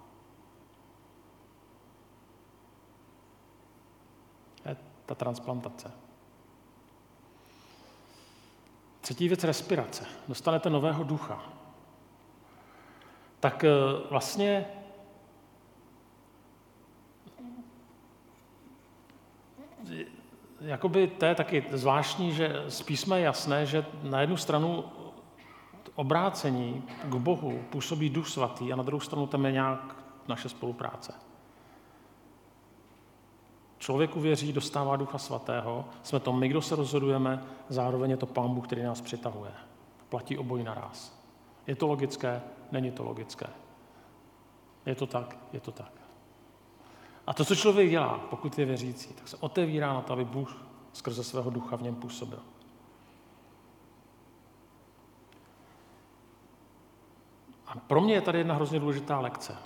Je 4.67 4.77
ta 5.07 5.15
transplantace. 5.15 5.93
Třetí 9.01 9.29
věc 9.29 9.45
respirace. 9.45 10.07
Dostanete 10.29 10.71
nového 10.71 11.05
ducha. 11.05 11.53
Tak 13.41 13.65
eh, 13.65 13.71
vlastně 14.11 14.67
jakoby 20.61 21.07
to 21.07 21.25
je 21.25 21.35
taky 21.35 21.65
zvláštní, 21.73 22.33
že 22.33 22.65
z 22.69 22.83
písma 22.83 23.17
je 23.17 23.25
jasné, 23.25 23.67
že 23.67 23.87
na 24.03 24.21
jednu 24.21 24.37
stranu 24.37 24.85
obrácení 25.95 26.85
k 27.05 27.15
Bohu 27.15 27.63
působí 27.71 28.11
duch 28.11 28.29
svatý 28.29 28.73
a 28.73 28.77
na 28.77 28.83
druhou 28.83 29.01
stranu 29.01 29.27
tam 29.27 29.47
je 29.47 29.53
nějak 29.53 29.97
naše 30.29 30.49
spolupráce. 30.49 31.13
Člověk 33.79 34.17
uvěří, 34.17 34.53
dostává 34.53 34.97
Ducha 34.97 35.19
Svatého, 35.19 35.85
jsme 36.03 36.21
to 36.21 36.33
my, 36.33 36.49
kdo 36.49 36.63
se 36.63 36.77
rozhodujeme, 36.77 37.45
zároveň 37.69 38.11
je 38.11 38.17
to 38.17 38.27
Pán 38.27 38.55
Bůh, 38.55 38.67
který 38.67 38.83
nás 38.83 39.01
přitahuje. 39.01 39.53
Platí 40.09 40.39
obojí 40.39 40.65
naraz. 40.65 41.21
Je 41.67 41.77
to 41.77 41.87
logické? 41.87 42.43
Není 42.73 42.91
to 42.91 43.05
logické. 43.05 43.47
Je 44.87 44.95
to 44.95 45.07
tak? 45.07 45.37
Je 45.53 45.61
to 45.61 45.73
tak. 45.73 46.00
A 47.31 47.35
to, 47.35 47.45
co 47.45 47.57
člověk 47.57 47.91
dělá, 47.91 48.21
pokud 48.31 48.59
je 48.59 48.65
věřící, 48.65 49.15
tak 49.15 49.29
se 49.29 49.37
otevírá 49.41 49.95
na 49.95 50.01
to, 50.01 50.13
aby 50.13 50.25
Bůh 50.25 50.57
skrze 50.93 51.25
svého 51.25 51.51
ducha 51.51 51.77
v 51.77 51.83
něm 51.83 51.95
působil. 51.95 52.39
A 57.67 57.79
pro 57.87 58.01
mě 58.01 58.15
je 58.15 58.21
tady 58.21 58.39
jedna 58.39 58.55
hrozně 58.55 58.81
důležitá 58.81 59.21
lekce. 59.21 59.57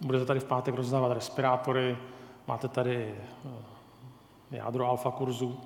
Budete 0.00 0.24
tady 0.24 0.40
v 0.40 0.44
pátek 0.44 0.74
rozdávat 0.74 1.12
respirátory, 1.12 1.98
Máte 2.46 2.68
tady 2.68 3.14
eh, 3.44 4.56
jádro 4.56 4.86
alfa 4.86 5.10
kurzu, 5.10 5.60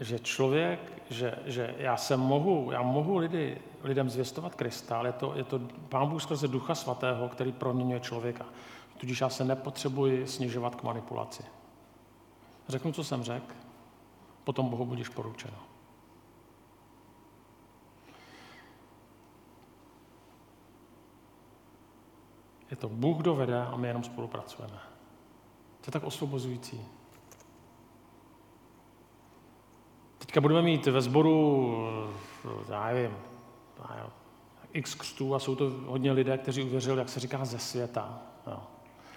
že 0.00 0.18
člověk, 0.18 1.02
že, 1.10 1.38
že 1.44 1.74
já 1.78 1.96
se 1.96 2.16
mohu, 2.16 2.72
já 2.72 2.82
mohu 2.82 3.16
lidi, 3.16 3.60
lidem 3.82 4.10
zvěstovat 4.10 4.54
Krista, 4.54 4.98
ale 4.98 5.08
je 5.08 5.12
to, 5.12 5.32
je 5.36 5.44
to 5.44 5.58
Pán 5.88 6.08
Bůh 6.08 6.22
skrze 6.22 6.48
Ducha 6.48 6.74
Svatého, 6.74 7.28
který 7.28 7.52
proměňuje 7.52 8.00
člověka. 8.00 8.46
Tudíž 8.96 9.20
já 9.20 9.28
se 9.28 9.44
nepotřebuji 9.44 10.26
snižovat 10.26 10.74
k 10.74 10.82
manipulaci. 10.82 11.42
Řeknu, 12.68 12.92
co 12.92 13.04
jsem 13.04 13.22
řekl, 13.22 13.54
potom 14.44 14.68
Bohu 14.68 14.86
budeš 14.86 15.08
poručeno. 15.08 15.56
Je 22.70 22.76
to 22.76 22.88
Bůh, 22.88 23.16
kdo 23.16 23.34
vede 23.34 23.62
a 23.62 23.76
my 23.76 23.88
jenom 23.88 24.04
spolupracujeme. 24.04 24.78
To 25.80 25.88
je 25.88 25.92
tak 25.92 26.04
osvobozující. 26.04 26.80
Teďka 30.34 30.40
budeme 30.40 30.62
mít 30.62 30.86
ve 30.86 31.00
sboru, 31.00 31.88
já 32.68 32.86
nevím, 32.86 33.10
x 34.72 34.94
křtů 34.94 35.34
a 35.34 35.38
jsou 35.38 35.54
to 35.54 35.70
hodně 35.86 36.12
lidé, 36.12 36.38
kteří 36.38 36.62
uvěřili, 36.62 36.98
jak 36.98 37.08
se 37.08 37.20
říká, 37.20 37.44
ze 37.44 37.58
světa. 37.58 38.18
Jo. 38.46 38.58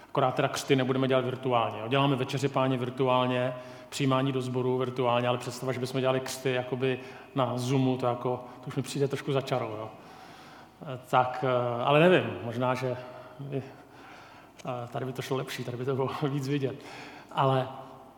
Akorát 0.08 0.34
teda 0.34 0.48
křty 0.48 0.76
nebudeme 0.76 1.08
dělat 1.08 1.24
virtuálně. 1.24 1.80
Jo. 1.80 1.88
Děláme 1.88 2.16
večeři 2.16 2.48
páně 2.48 2.76
virtuálně, 2.76 3.54
přijímání 3.88 4.32
do 4.32 4.42
sboru 4.42 4.78
virtuálně, 4.78 5.28
ale 5.28 5.38
představa, 5.38 5.72
že 5.72 5.80
bychom 5.80 6.00
dělali 6.00 6.20
křty 6.20 6.52
jakoby 6.52 7.00
na 7.34 7.58
Zoomu, 7.58 7.96
to, 7.96 8.06
jako, 8.06 8.44
to 8.60 8.66
už 8.66 8.76
mi 8.76 8.82
přijde 8.82 9.08
trošku 9.08 9.32
za 9.32 9.40
čarou. 9.40 9.70
Jo. 9.70 9.90
Tak, 11.10 11.44
eh, 11.48 11.84
ale 11.84 12.00
nevím, 12.00 12.30
možná, 12.44 12.74
že 12.74 12.96
tady 14.90 15.06
by 15.06 15.12
to 15.12 15.22
šlo 15.22 15.36
lepší, 15.36 15.64
tady 15.64 15.76
by 15.76 15.84
to 15.84 15.94
bylo 15.94 16.10
víc 16.28 16.48
vidět. 16.48 16.84
Ale 17.32 17.68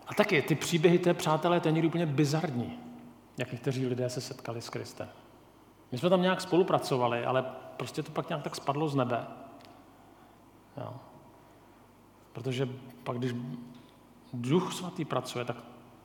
a 0.06 0.14
taky 0.14 0.42
ty 0.42 0.54
příběhy 0.54 0.98
té 0.98 1.14
přátelé, 1.14 1.60
to 1.60 1.68
je 1.68 1.72
někdy 1.72 1.88
úplně 1.88 2.06
bizarní, 2.06 2.89
jak 3.40 3.52
někteří 3.52 3.86
lidé 3.86 4.10
se 4.10 4.20
setkali 4.20 4.62
s 4.62 4.70
Kristem. 4.70 5.08
My 5.92 5.98
jsme 5.98 6.10
tam 6.10 6.22
nějak 6.22 6.40
spolupracovali, 6.40 7.24
ale 7.24 7.44
prostě 7.76 8.02
to 8.02 8.12
pak 8.12 8.28
nějak 8.28 8.42
tak 8.42 8.56
spadlo 8.56 8.88
z 8.88 8.94
nebe. 8.94 9.26
Jo. 10.76 10.94
Protože 12.32 12.68
pak, 13.04 13.18
když 13.18 13.34
duch 14.32 14.72
svatý 14.72 15.04
pracuje, 15.04 15.44
tak, 15.44 15.56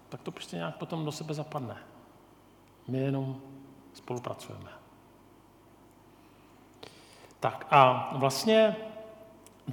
tak 0.09 0.21
to 0.21 0.31
prostě 0.31 0.55
nějak 0.55 0.77
potom 0.77 1.05
do 1.05 1.11
sebe 1.11 1.33
zapadne. 1.33 1.77
My 2.87 2.97
jenom 2.97 3.41
spolupracujeme. 3.93 4.69
Tak 7.39 7.67
a 7.71 8.09
vlastně 8.17 8.75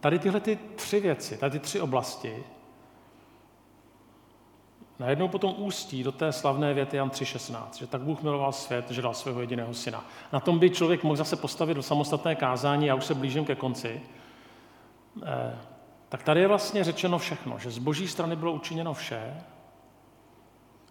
tady 0.01 0.19
tyhle 0.19 0.41
ty 0.41 0.57
tři 0.57 1.01
věci, 1.01 1.37
tady 1.37 1.51
ty 1.51 1.59
tři 1.59 1.81
oblasti, 1.81 2.45
najednou 4.99 5.29
potom 5.29 5.55
ústí 5.57 6.03
do 6.03 6.13
té 6.13 6.33
slavné 6.33 6.75
věty 6.75 6.97
Jan 6.97 7.09
3.16, 7.09 7.79
že 7.79 7.87
tak 7.87 8.01
Bůh 8.01 8.23
miloval 8.23 8.53
svět, 8.53 8.91
že 8.91 9.03
dal 9.03 9.15
svého 9.15 9.41
jediného 9.41 9.75
syna. 9.75 10.05
Na 10.33 10.41
tom 10.41 10.59
by 10.59 10.71
člověk 10.71 11.03
mohl 11.03 11.17
zase 11.17 11.37
postavit 11.37 11.75
do 11.75 11.83
samostatné 11.83 12.35
kázání, 12.35 12.87
já 12.87 12.95
už 12.95 13.05
se 13.05 13.15
blížím 13.15 13.45
ke 13.45 13.55
konci. 13.55 14.03
Eh, 15.23 15.59
tak 16.09 16.23
tady 16.23 16.41
je 16.41 16.49
vlastně 16.49 16.85
řečeno 16.85 17.19
všechno, 17.19 17.59
že 17.59 17.71
z 17.71 17.79
boží 17.79 18.09
strany 18.09 18.37
bylo 18.37 18.53
učiněno 18.53 18.95
vše, 18.95 19.43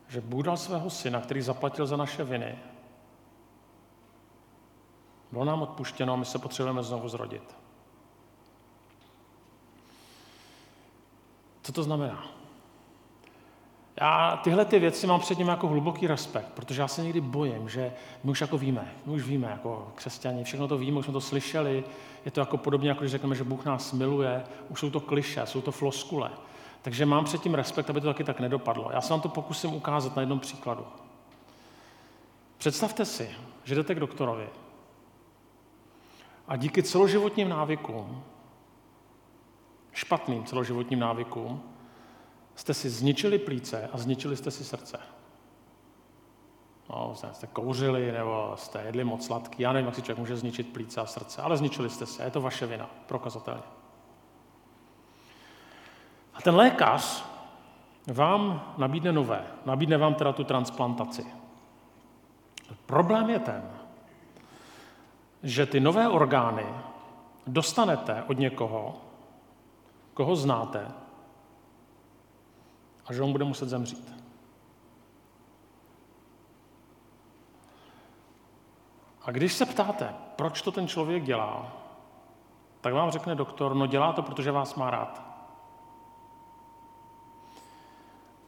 že 0.08 0.22
Bůh 0.22 0.46
dal 0.46 0.58
svého 0.58 0.90
syna, 0.90 1.22
který 1.22 1.42
zaplatil 1.42 1.86
za 1.86 1.98
naše 1.98 2.24
viny. 2.24 2.60
Bylo 5.32 5.46
nám 5.46 5.62
odpuštěno 5.62 6.14
a 6.14 6.16
my 6.16 6.26
se 6.26 6.40
potřebujeme 6.40 6.84
znovu 6.84 7.10
zrodit. 7.10 7.56
Co 11.64 11.72
to 11.72 11.84
znamená? 11.84 12.41
Já 14.02 14.40
tyhle 14.44 14.66
ty 14.66 14.80
věci 14.80 15.08
mám 15.08 15.20
před 15.20 15.38
ním 15.38 15.48
jako 15.48 15.68
hluboký 15.68 16.08
respekt, 16.08 16.48
protože 16.54 16.82
já 16.82 16.88
se 16.88 17.04
někdy 17.04 17.22
bojím, 17.22 17.70
že 17.70 17.94
my 18.24 18.32
už 18.32 18.42
jako 18.42 18.58
víme, 18.58 18.92
my 19.06 19.14
už 19.14 19.24
víme 19.24 19.48
jako 19.52 19.92
křesťani, 19.96 20.44
všechno 20.44 20.68
to 20.68 20.78
víme, 20.78 21.00
už 21.00 21.06
jsme 21.06 21.14
to 21.14 21.22
slyšeli, 21.22 21.84
je 22.26 22.32
to 22.32 22.40
jako 22.40 22.58
podobně, 22.58 22.90
jako 22.90 23.00
když 23.00 23.12
řekneme, 23.12 23.36
že 23.36 23.44
Bůh 23.44 23.66
nás 23.66 23.94
miluje, 23.94 24.44
už 24.70 24.80
jsou 24.80 24.90
to 24.90 25.00
kliše, 25.00 25.42
jsou 25.46 25.62
to 25.62 25.72
floskule. 25.72 26.32
Takže 26.82 27.06
mám 27.06 27.26
před 27.26 27.42
tím 27.42 27.54
respekt, 27.54 27.90
aby 27.90 28.02
to 28.02 28.08
taky 28.08 28.24
tak 28.24 28.40
nedopadlo. 28.40 28.90
Já 28.94 29.02
se 29.02 29.14
vám 29.14 29.22
to 29.22 29.30
pokusím 29.30 29.74
ukázat 29.74 30.16
na 30.16 30.22
jednom 30.22 30.40
příkladu. 30.40 30.86
Představte 32.58 33.06
si, 33.06 33.30
že 33.64 33.76
jdete 33.76 33.96
k 33.96 34.00
doktorovi 34.00 34.50
a 36.48 36.56
díky 36.56 36.84
celoživotním 36.84 37.50
návykům 37.50 38.24
špatným 39.94 40.44
celoživotním 40.44 41.00
návykům, 41.00 41.71
jste 42.56 42.74
si 42.74 42.90
zničili 42.90 43.40
plíce 43.40 43.90
a 43.94 43.98
zničili 43.98 44.38
jste 44.38 44.52
si 44.52 44.64
srdce. 44.64 45.00
No, 46.90 47.16
jste 47.32 47.48
kouřili 47.48 48.12
nebo 48.12 48.54
jste 48.56 48.82
jedli 48.82 49.04
moc 49.04 49.26
sladký. 49.26 49.64
Já 49.64 49.74
nevím, 49.74 49.86
jak 49.86 49.96
si 49.96 50.02
člověk 50.02 50.20
může 50.20 50.38
zničit 50.38 50.74
plíce 50.74 51.02
a 51.02 51.06
srdce, 51.06 51.42
ale 51.42 51.58
zničili 51.58 51.90
jste 51.90 52.06
se. 52.06 52.24
Je 52.24 52.32
to 52.32 52.42
vaše 52.42 52.66
vina, 52.66 52.90
prokazatelně. 53.06 53.64
A 56.34 56.42
ten 56.42 56.56
lékař 56.56 57.26
vám 58.14 58.74
nabídne 58.78 59.12
nové. 59.12 59.48
Nabídne 59.66 59.98
vám 59.98 60.16
teda 60.16 60.34
tu 60.34 60.44
transplantaci. 60.44 61.26
Problém 62.86 63.30
je 63.30 63.40
ten, 63.40 63.72
že 65.44 65.66
ty 65.66 65.80
nové 65.80 66.10
orgány 66.10 66.66
dostanete 67.48 68.24
od 68.28 68.40
někoho, 68.40 69.02
koho 70.14 70.36
znáte, 70.36 70.92
a 73.06 73.14
že 73.14 73.22
on 73.22 73.32
bude 73.32 73.46
muset 73.46 73.70
zemřít. 73.70 74.14
A 79.22 79.32
když 79.32 79.54
se 79.54 79.66
ptáte, 79.66 80.16
proč 80.36 80.62
to 80.62 80.72
ten 80.72 80.88
člověk 80.88 81.24
dělá, 81.24 81.72
tak 82.82 82.94
vám 82.94 83.12
řekne 83.12 83.36
doktor, 83.36 83.76
no 83.76 83.88
dělá 83.88 84.14
to, 84.14 84.22
protože 84.22 84.52
vás 84.52 84.76
má 84.76 84.90
rád. 84.90 85.22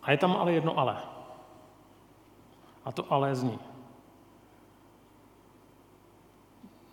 A 0.04 0.12
je 0.12 0.18
tam 0.18 0.32
ale 0.32 0.54
jedno 0.54 0.78
ale. 0.78 0.98
A 2.86 2.92
to 2.92 3.14
ale 3.14 3.36
zní. 3.36 3.60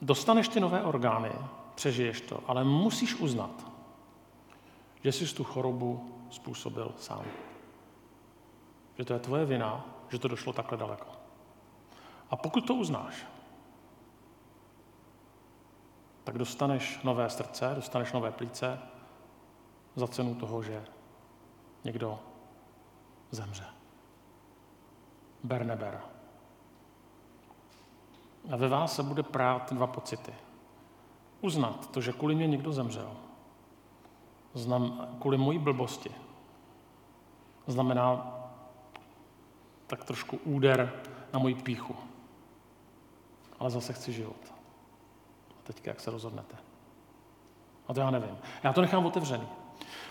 Dostaneš 0.02 0.48
ty 0.48 0.60
nové 0.60 0.82
orgány, 0.82 1.32
přežiješ 1.74 2.20
to, 2.20 2.40
ale 2.46 2.64
musíš 2.64 3.14
uznat, 3.14 3.66
že 5.02 5.12
jsi 5.12 5.34
tu 5.34 5.44
chorobu 5.44 6.14
způsobil 6.30 6.94
sám. 6.98 7.24
Že 9.00 9.04
to 9.04 9.12
je 9.12 9.20
tvoje 9.20 9.44
vina, 9.44 9.84
že 10.08 10.18
to 10.18 10.28
došlo 10.28 10.52
takhle 10.52 10.78
daleko. 10.78 11.08
A 12.30 12.36
pokud 12.36 12.60
to 12.66 12.74
uznáš, 12.74 13.26
tak 16.24 16.38
dostaneš 16.38 17.00
nové 17.02 17.30
srdce, 17.30 17.72
dostaneš 17.74 18.12
nové 18.12 18.32
plíce 18.32 18.78
za 19.96 20.06
cenu 20.08 20.34
toho, 20.34 20.62
že 20.62 20.84
někdo 21.84 22.20
zemře. 23.30 23.64
Ber 25.44 25.66
neber. 25.66 26.00
A 28.52 28.56
ve 28.56 28.68
vás 28.68 28.96
se 28.96 29.02
bude 29.02 29.22
prát 29.22 29.72
dva 29.72 29.86
pocity. 29.86 30.34
Uznat 31.40 31.90
to, 31.90 32.00
že 32.00 32.12
kvůli 32.12 32.34
mě 32.34 32.46
někdo 32.46 32.72
zemřel, 32.72 33.16
znam, 34.54 35.16
kvůli 35.20 35.38
mojí 35.38 35.58
blbosti, 35.58 36.14
znamená 37.66 38.39
tak 39.90 40.04
trošku 40.04 40.36
úder 40.36 40.92
na 41.32 41.38
moji 41.38 41.54
píchu. 41.54 41.96
Ale 43.58 43.70
zase 43.70 43.92
chci 43.92 44.12
život. 44.12 44.54
A 45.50 45.62
teď 45.62 45.86
jak 45.86 46.00
se 46.00 46.10
rozhodnete? 46.10 46.56
A 47.88 47.94
to 47.94 48.00
já 48.00 48.10
nevím. 48.10 48.38
Já 48.62 48.72
to 48.72 48.80
nechám 48.80 49.06
otevřený. 49.06 49.48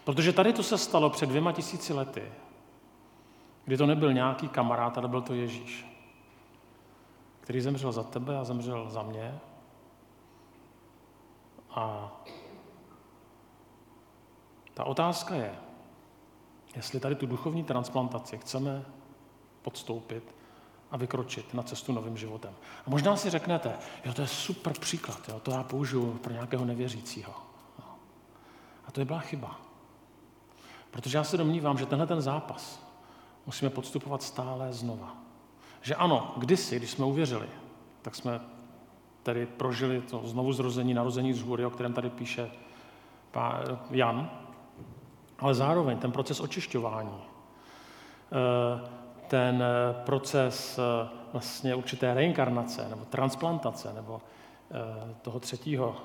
Protože 0.04 0.34
tady 0.34 0.54
to 0.54 0.63
se 0.63 0.78
stalo 0.78 1.10
před 1.10 1.30
dvěma 1.30 1.52
tisíci 1.52 1.94
lety, 1.94 2.32
kdy 3.65 3.78
to 3.78 3.86
nebyl 3.86 4.13
nějaký 4.13 4.50
kamarád, 4.50 4.98
ale 4.98 5.08
byl 5.08 5.22
to 5.22 5.34
Ježíš, 5.34 5.86
který 7.42 7.62
zemřel 7.62 7.92
za 7.92 8.04
tebe 8.04 8.38
a 8.38 8.44
zemřel 8.44 8.89
za 8.89 9.04
mě. 9.04 9.39
A 11.70 12.12
ta 14.74 14.84
otázka 14.84 15.36
je, 15.36 15.56
jestli 16.76 17.00
tady 17.00 17.15
tu 17.15 17.26
duchovní 17.26 17.63
transplantaci 17.63 18.38
chceme 18.38 18.86
podstoupit 19.62 20.36
a 20.91 20.98
vykročit 20.98 21.54
na 21.54 21.63
cestu 21.63 21.93
novým 21.93 22.17
životem. 22.17 22.54
A 22.88 22.89
možná 22.89 23.17
si 23.17 23.30
řeknete, 23.30 23.74
jo, 24.06 24.13
to 24.13 24.22
je 24.22 24.28
super 24.28 24.74
příklad, 24.80 25.30
jo, 25.30 25.39
to 25.39 25.52
já 25.52 25.63
použiju 25.63 26.13
pro 26.13 26.34
nějakého 26.34 26.65
nevěřícího. 26.65 27.34
No. 27.80 27.86
A 28.88 28.91
to 28.91 29.02
je 29.02 29.06
byla 29.06 29.19
chyba. 29.19 29.60
Protože 30.91 31.17
já 31.17 31.24
se 31.24 31.38
domnívám, 31.38 31.78
že 31.78 31.86
tenhle 31.86 32.08
ten 32.08 32.22
zápas 32.22 32.89
musíme 33.45 33.69
podstupovat 33.69 34.24
stále 34.24 34.74
znova. 34.74 35.17
Že 35.82 35.95
ano, 35.95 36.34
kdysi, 36.38 36.76
když 36.76 36.91
jsme 36.91 37.06
uvěřili, 37.06 37.50
tak 38.02 38.15
jsme 38.15 38.41
tedy 39.24 39.45
prožili 39.45 40.02
to 40.02 40.22
znovu 40.26 40.54
zrození, 40.54 40.93
narození 40.93 41.34
z 41.34 41.41
hůry, 41.41 41.65
o 41.65 41.69
kterém 41.69 41.93
tady 41.93 42.10
píše 42.10 42.52
Jan, 43.91 44.30
ale 45.39 45.56
zároveň 45.56 45.98
ten 45.98 46.12
proces 46.12 46.39
očišťování, 46.39 47.22
eh, 48.32 48.89
ten 49.30 49.63
eh, 49.63 49.94
proces 50.06 50.80
eh, 50.80 51.10
vlastně 51.34 51.76
určité 51.76 52.13
reinkarnace 52.13 52.89
nebo 52.89 53.06
transplantace 53.06 53.94
nebo 53.94 54.22
toho 55.22 55.39
třetího, 55.39 55.96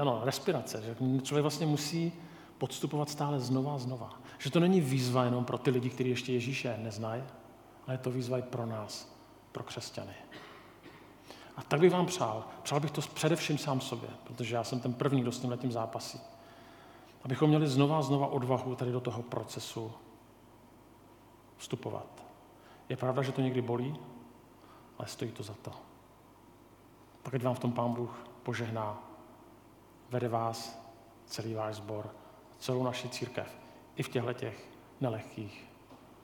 ano, 0.00 0.20
respirace, 0.24 0.82
že 0.82 0.96
člověk 1.22 1.42
vlastně 1.42 1.66
musí 1.66 2.12
podstupovat 2.58 3.10
stále 3.10 3.40
znova 3.40 3.74
a 3.74 3.78
znova. 3.78 4.10
Že 4.38 4.50
to 4.50 4.60
není 4.60 4.80
výzva 4.80 5.24
jenom 5.24 5.44
pro 5.44 5.58
ty 5.58 5.70
lidi, 5.70 5.90
kteří 5.90 6.10
ještě 6.10 6.32
Ježíše 6.32 6.78
neznají, 6.82 7.22
ale 7.86 7.94
je 7.94 7.98
to 7.98 8.10
výzva 8.10 8.38
i 8.38 8.42
pro 8.42 8.66
nás, 8.66 9.16
pro 9.52 9.64
křesťany. 9.64 10.14
A 11.56 11.62
tak 11.62 11.80
bych 11.80 11.92
vám 11.92 12.06
přál. 12.06 12.44
Přál 12.62 12.80
bych 12.80 12.90
to 12.90 13.00
především 13.00 13.58
sám 13.58 13.80
sobě, 13.80 14.08
protože 14.24 14.54
já 14.54 14.64
jsem 14.64 14.80
ten 14.80 14.92
první, 14.92 15.22
kdo 15.22 15.32
s 15.32 15.46
tím 15.56 15.72
zápasí. 15.72 16.20
Abychom 17.22 17.48
měli 17.48 17.68
znova 17.68 17.98
a 17.98 18.02
znova 18.02 18.26
odvahu 18.26 18.74
tady 18.74 18.92
do 18.92 19.00
toho 19.00 19.22
procesu 19.22 19.92
vstupovat. 21.60 22.24
Je 22.88 22.96
pravda, 22.96 23.22
že 23.22 23.32
to 23.32 23.40
někdy 23.40 23.62
bolí, 23.62 23.96
ale 24.98 25.08
stojí 25.08 25.32
to 25.32 25.42
za 25.42 25.54
to. 25.54 25.72
Pokud 27.22 27.42
vám 27.42 27.54
v 27.54 27.58
tom 27.58 27.72
Pán 27.72 27.92
Bůh 27.92 28.24
požehná, 28.42 28.98
vede 30.10 30.28
vás, 30.28 30.80
celý 31.26 31.54
váš 31.54 31.74
sbor, 31.74 32.10
celou 32.58 32.82
naši 32.82 33.08
církev, 33.08 33.58
i 33.96 34.02
v 34.02 34.08
těchto 34.08 34.32
těch 34.32 34.68
nelehkých 35.00 35.70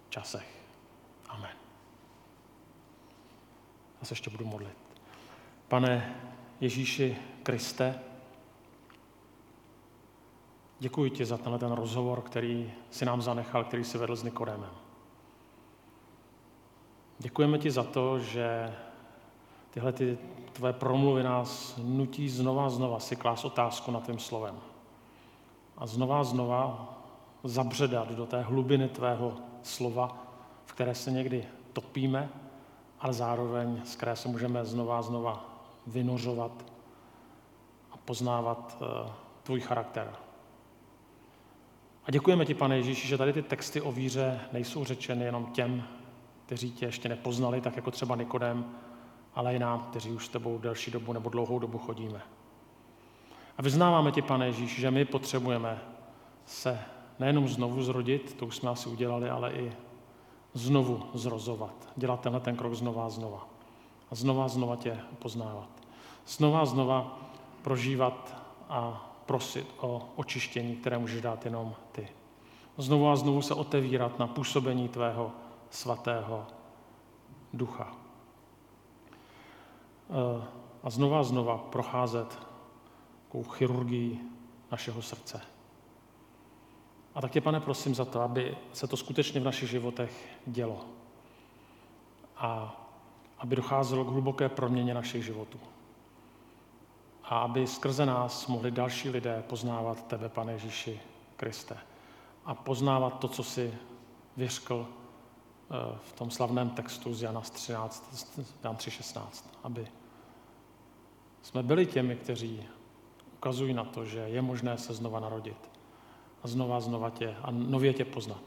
časech. 0.08 0.62
Amen. 1.28 1.56
Já 4.00 4.06
se 4.06 4.12
ještě 4.12 4.30
budu 4.30 4.44
modlit. 4.44 4.78
Pane 5.68 6.20
Ježíši 6.60 7.16
Kriste, 7.42 8.00
děkuji 10.78 11.10
ti 11.10 11.24
za 11.24 11.38
tenhle 11.38 11.58
ten 11.58 11.72
rozhovor, 11.72 12.22
který 12.22 12.72
si 12.90 13.04
nám 13.04 13.22
zanechal, 13.22 13.64
který 13.64 13.84
si 13.84 13.98
vedl 13.98 14.16
s 14.16 14.22
Nikodémem. 14.22 14.85
Děkujeme 17.18 17.58
ti 17.58 17.70
za 17.70 17.82
to, 17.82 18.18
že 18.18 18.74
tyhle 19.70 19.92
ty 19.92 20.18
tvé 20.52 20.72
promluvy 20.72 21.22
nás 21.22 21.76
nutí 21.82 22.28
znova 22.28 22.66
a 22.66 22.70
znova 22.70 23.00
si 23.00 23.16
klás 23.16 23.44
otázku 23.44 23.90
nad 23.90 24.04
tvým 24.04 24.18
slovem. 24.18 24.54
A 25.76 25.86
znova 25.86 26.20
a 26.20 26.24
znova 26.24 26.92
zabředat 27.44 28.08
do 28.12 28.26
té 28.26 28.42
hlubiny 28.42 28.88
tvého 28.88 29.34
slova, 29.62 30.26
v 30.64 30.72
které 30.72 30.94
se 30.94 31.10
někdy 31.10 31.44
topíme, 31.72 32.28
ale 33.00 33.12
zároveň 33.12 33.80
z 33.84 33.96
které 33.96 34.16
se 34.16 34.28
můžeme 34.28 34.64
znova 34.64 34.98
a 34.98 35.02
znova 35.02 35.44
vynořovat 35.86 36.64
a 37.92 37.96
poznávat 37.96 38.76
uh, 38.80 39.10
tvůj 39.42 39.60
charakter. 39.60 40.12
A 42.04 42.10
děkujeme 42.10 42.46
ti, 42.46 42.54
pane 42.54 42.76
Ježíši, 42.76 43.08
že 43.08 43.18
tady 43.18 43.32
ty 43.32 43.42
texty 43.42 43.80
o 43.80 43.92
víře 43.92 44.40
nejsou 44.52 44.84
řečeny 44.84 45.24
jenom 45.24 45.46
těm, 45.46 45.84
kteří 46.46 46.72
tě 46.72 46.86
ještě 46.86 47.08
nepoznali, 47.08 47.60
tak 47.60 47.76
jako 47.76 47.90
třeba 47.90 48.16
Nikodem, 48.16 48.64
ale 49.34 49.54
i 49.54 49.58
nám, 49.58 49.80
kteří 49.80 50.10
už 50.10 50.26
s 50.26 50.28
tebou 50.28 50.58
delší 50.58 50.90
dobu 50.90 51.12
nebo 51.12 51.30
dlouhou 51.30 51.58
dobu 51.58 51.78
chodíme. 51.78 52.22
A 53.58 53.62
vyznáváme 53.62 54.12
ti, 54.12 54.22
pane 54.22 54.46
Ježíš, 54.46 54.80
že 54.80 54.90
my 54.90 55.04
potřebujeme 55.04 55.82
se 56.46 56.80
nejenom 57.18 57.48
znovu 57.48 57.82
zrodit, 57.82 58.34
to 58.38 58.46
už 58.46 58.56
jsme 58.56 58.70
asi 58.70 58.88
udělali, 58.88 59.30
ale 59.30 59.52
i 59.52 59.72
znovu 60.54 61.02
zrozovat. 61.14 61.88
Dělat 61.96 62.20
tenhle 62.20 62.40
ten 62.40 62.56
krok 62.56 62.74
znova 62.74 63.06
a 63.06 63.08
znova. 63.08 63.46
A 64.10 64.14
znova 64.14 64.44
a 64.44 64.48
znova 64.48 64.76
tě 64.76 65.00
poznávat. 65.18 65.68
Znova 66.26 66.60
a 66.60 66.64
znova 66.64 67.18
prožívat 67.62 68.42
a 68.68 69.10
prosit 69.26 69.74
o 69.80 70.08
očištění, 70.16 70.76
které 70.76 70.98
můžeš 70.98 71.22
dát 71.22 71.44
jenom 71.44 71.74
ty. 71.92 72.08
Znovu 72.78 73.08
a 73.08 73.16
znovu 73.16 73.42
se 73.42 73.54
otevírat 73.54 74.18
na 74.18 74.26
působení 74.26 74.88
tvého 74.88 75.32
svatého 75.70 76.46
ducha. 77.52 77.94
E, 80.10 80.44
a 80.82 80.90
znova 80.90 81.20
a 81.20 81.22
znova 81.22 81.58
procházet 81.58 82.38
takovou 83.24 83.44
chirurgii 83.44 84.20
našeho 84.70 85.02
srdce. 85.02 85.40
A 87.14 87.20
tak 87.20 87.30
tě, 87.30 87.40
pane, 87.40 87.60
prosím 87.60 87.94
za 87.94 88.04
to, 88.04 88.20
aby 88.20 88.56
se 88.72 88.86
to 88.86 88.96
skutečně 88.96 89.40
v 89.40 89.44
našich 89.44 89.70
životech 89.70 90.38
dělo. 90.46 90.84
A 92.36 92.76
aby 93.38 93.56
docházelo 93.56 94.04
k 94.04 94.08
hluboké 94.08 94.48
proměně 94.48 94.94
našich 94.94 95.24
životů. 95.24 95.58
A 97.24 97.38
aby 97.38 97.66
skrze 97.66 98.06
nás 98.06 98.46
mohli 98.46 98.70
další 98.70 99.10
lidé 99.10 99.44
poznávat 99.48 100.06
tebe, 100.06 100.28
pane 100.28 100.52
Ježíši 100.52 101.00
Kriste. 101.36 101.78
A 102.44 102.54
poznávat 102.54 103.18
to, 103.18 103.28
co 103.28 103.42
si 103.42 103.74
vyřkl 104.36 104.86
v 106.00 106.12
tom 106.12 106.30
slavném 106.30 106.70
textu 106.70 107.14
z 107.14 107.22
Jana 107.22 107.40
13, 107.40 108.38
Jan 108.64 108.76
3.16, 108.76 109.22
aby 109.62 109.88
jsme 111.42 111.62
byli 111.62 111.86
těmi, 111.86 112.16
kteří 112.16 112.62
ukazují 113.34 113.74
na 113.74 113.84
to, 113.84 114.04
že 114.04 114.18
je 114.18 114.42
možné 114.42 114.78
se 114.78 114.94
znova 114.94 115.20
narodit 115.20 115.70
a 116.42 116.48
znova, 116.48 116.80
znova 116.80 117.10
tě 117.10 117.36
a 117.42 117.50
nově 117.50 117.94
tě 117.94 118.04
poznat. 118.04 118.42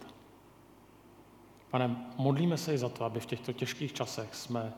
Pane, 1.70 2.06
modlíme 2.18 2.58
se 2.58 2.74
i 2.74 2.78
za 2.78 2.90
to, 2.90 3.06
aby 3.06 3.20
v 3.20 3.26
těchto 3.26 3.54
těžkých 3.54 3.94
časech 3.94 4.36
jsme 4.36 4.74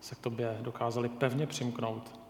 se 0.00 0.14
k 0.14 0.18
tobě 0.18 0.58
dokázali 0.60 1.08
pevně 1.08 1.46
přimknout, 1.46 2.20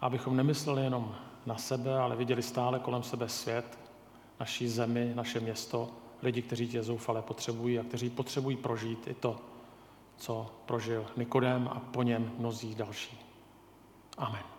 abychom 0.00 0.36
nemysleli 0.36 0.82
jenom 0.82 1.14
na 1.46 1.56
sebe, 1.56 1.98
ale 1.98 2.16
viděli 2.16 2.42
stále 2.42 2.78
kolem 2.78 3.02
sebe 3.02 3.28
svět, 3.28 3.78
naší 4.40 4.68
zemi, 4.68 5.12
naše 5.14 5.40
město, 5.40 5.90
lidi, 6.22 6.42
kteří 6.42 6.68
tě 6.68 6.82
zoufale 6.82 7.22
potřebují 7.22 7.78
a 7.78 7.82
kteří 7.82 8.10
potřebují 8.10 8.56
prožít 8.56 9.06
i 9.06 9.14
to, 9.14 9.40
co 10.16 10.50
prožil 10.66 11.06
Nikodem 11.16 11.68
a 11.68 11.80
po 11.80 12.02
něm 12.02 12.32
mnozí 12.38 12.74
další. 12.74 13.18
Amen. 14.18 14.55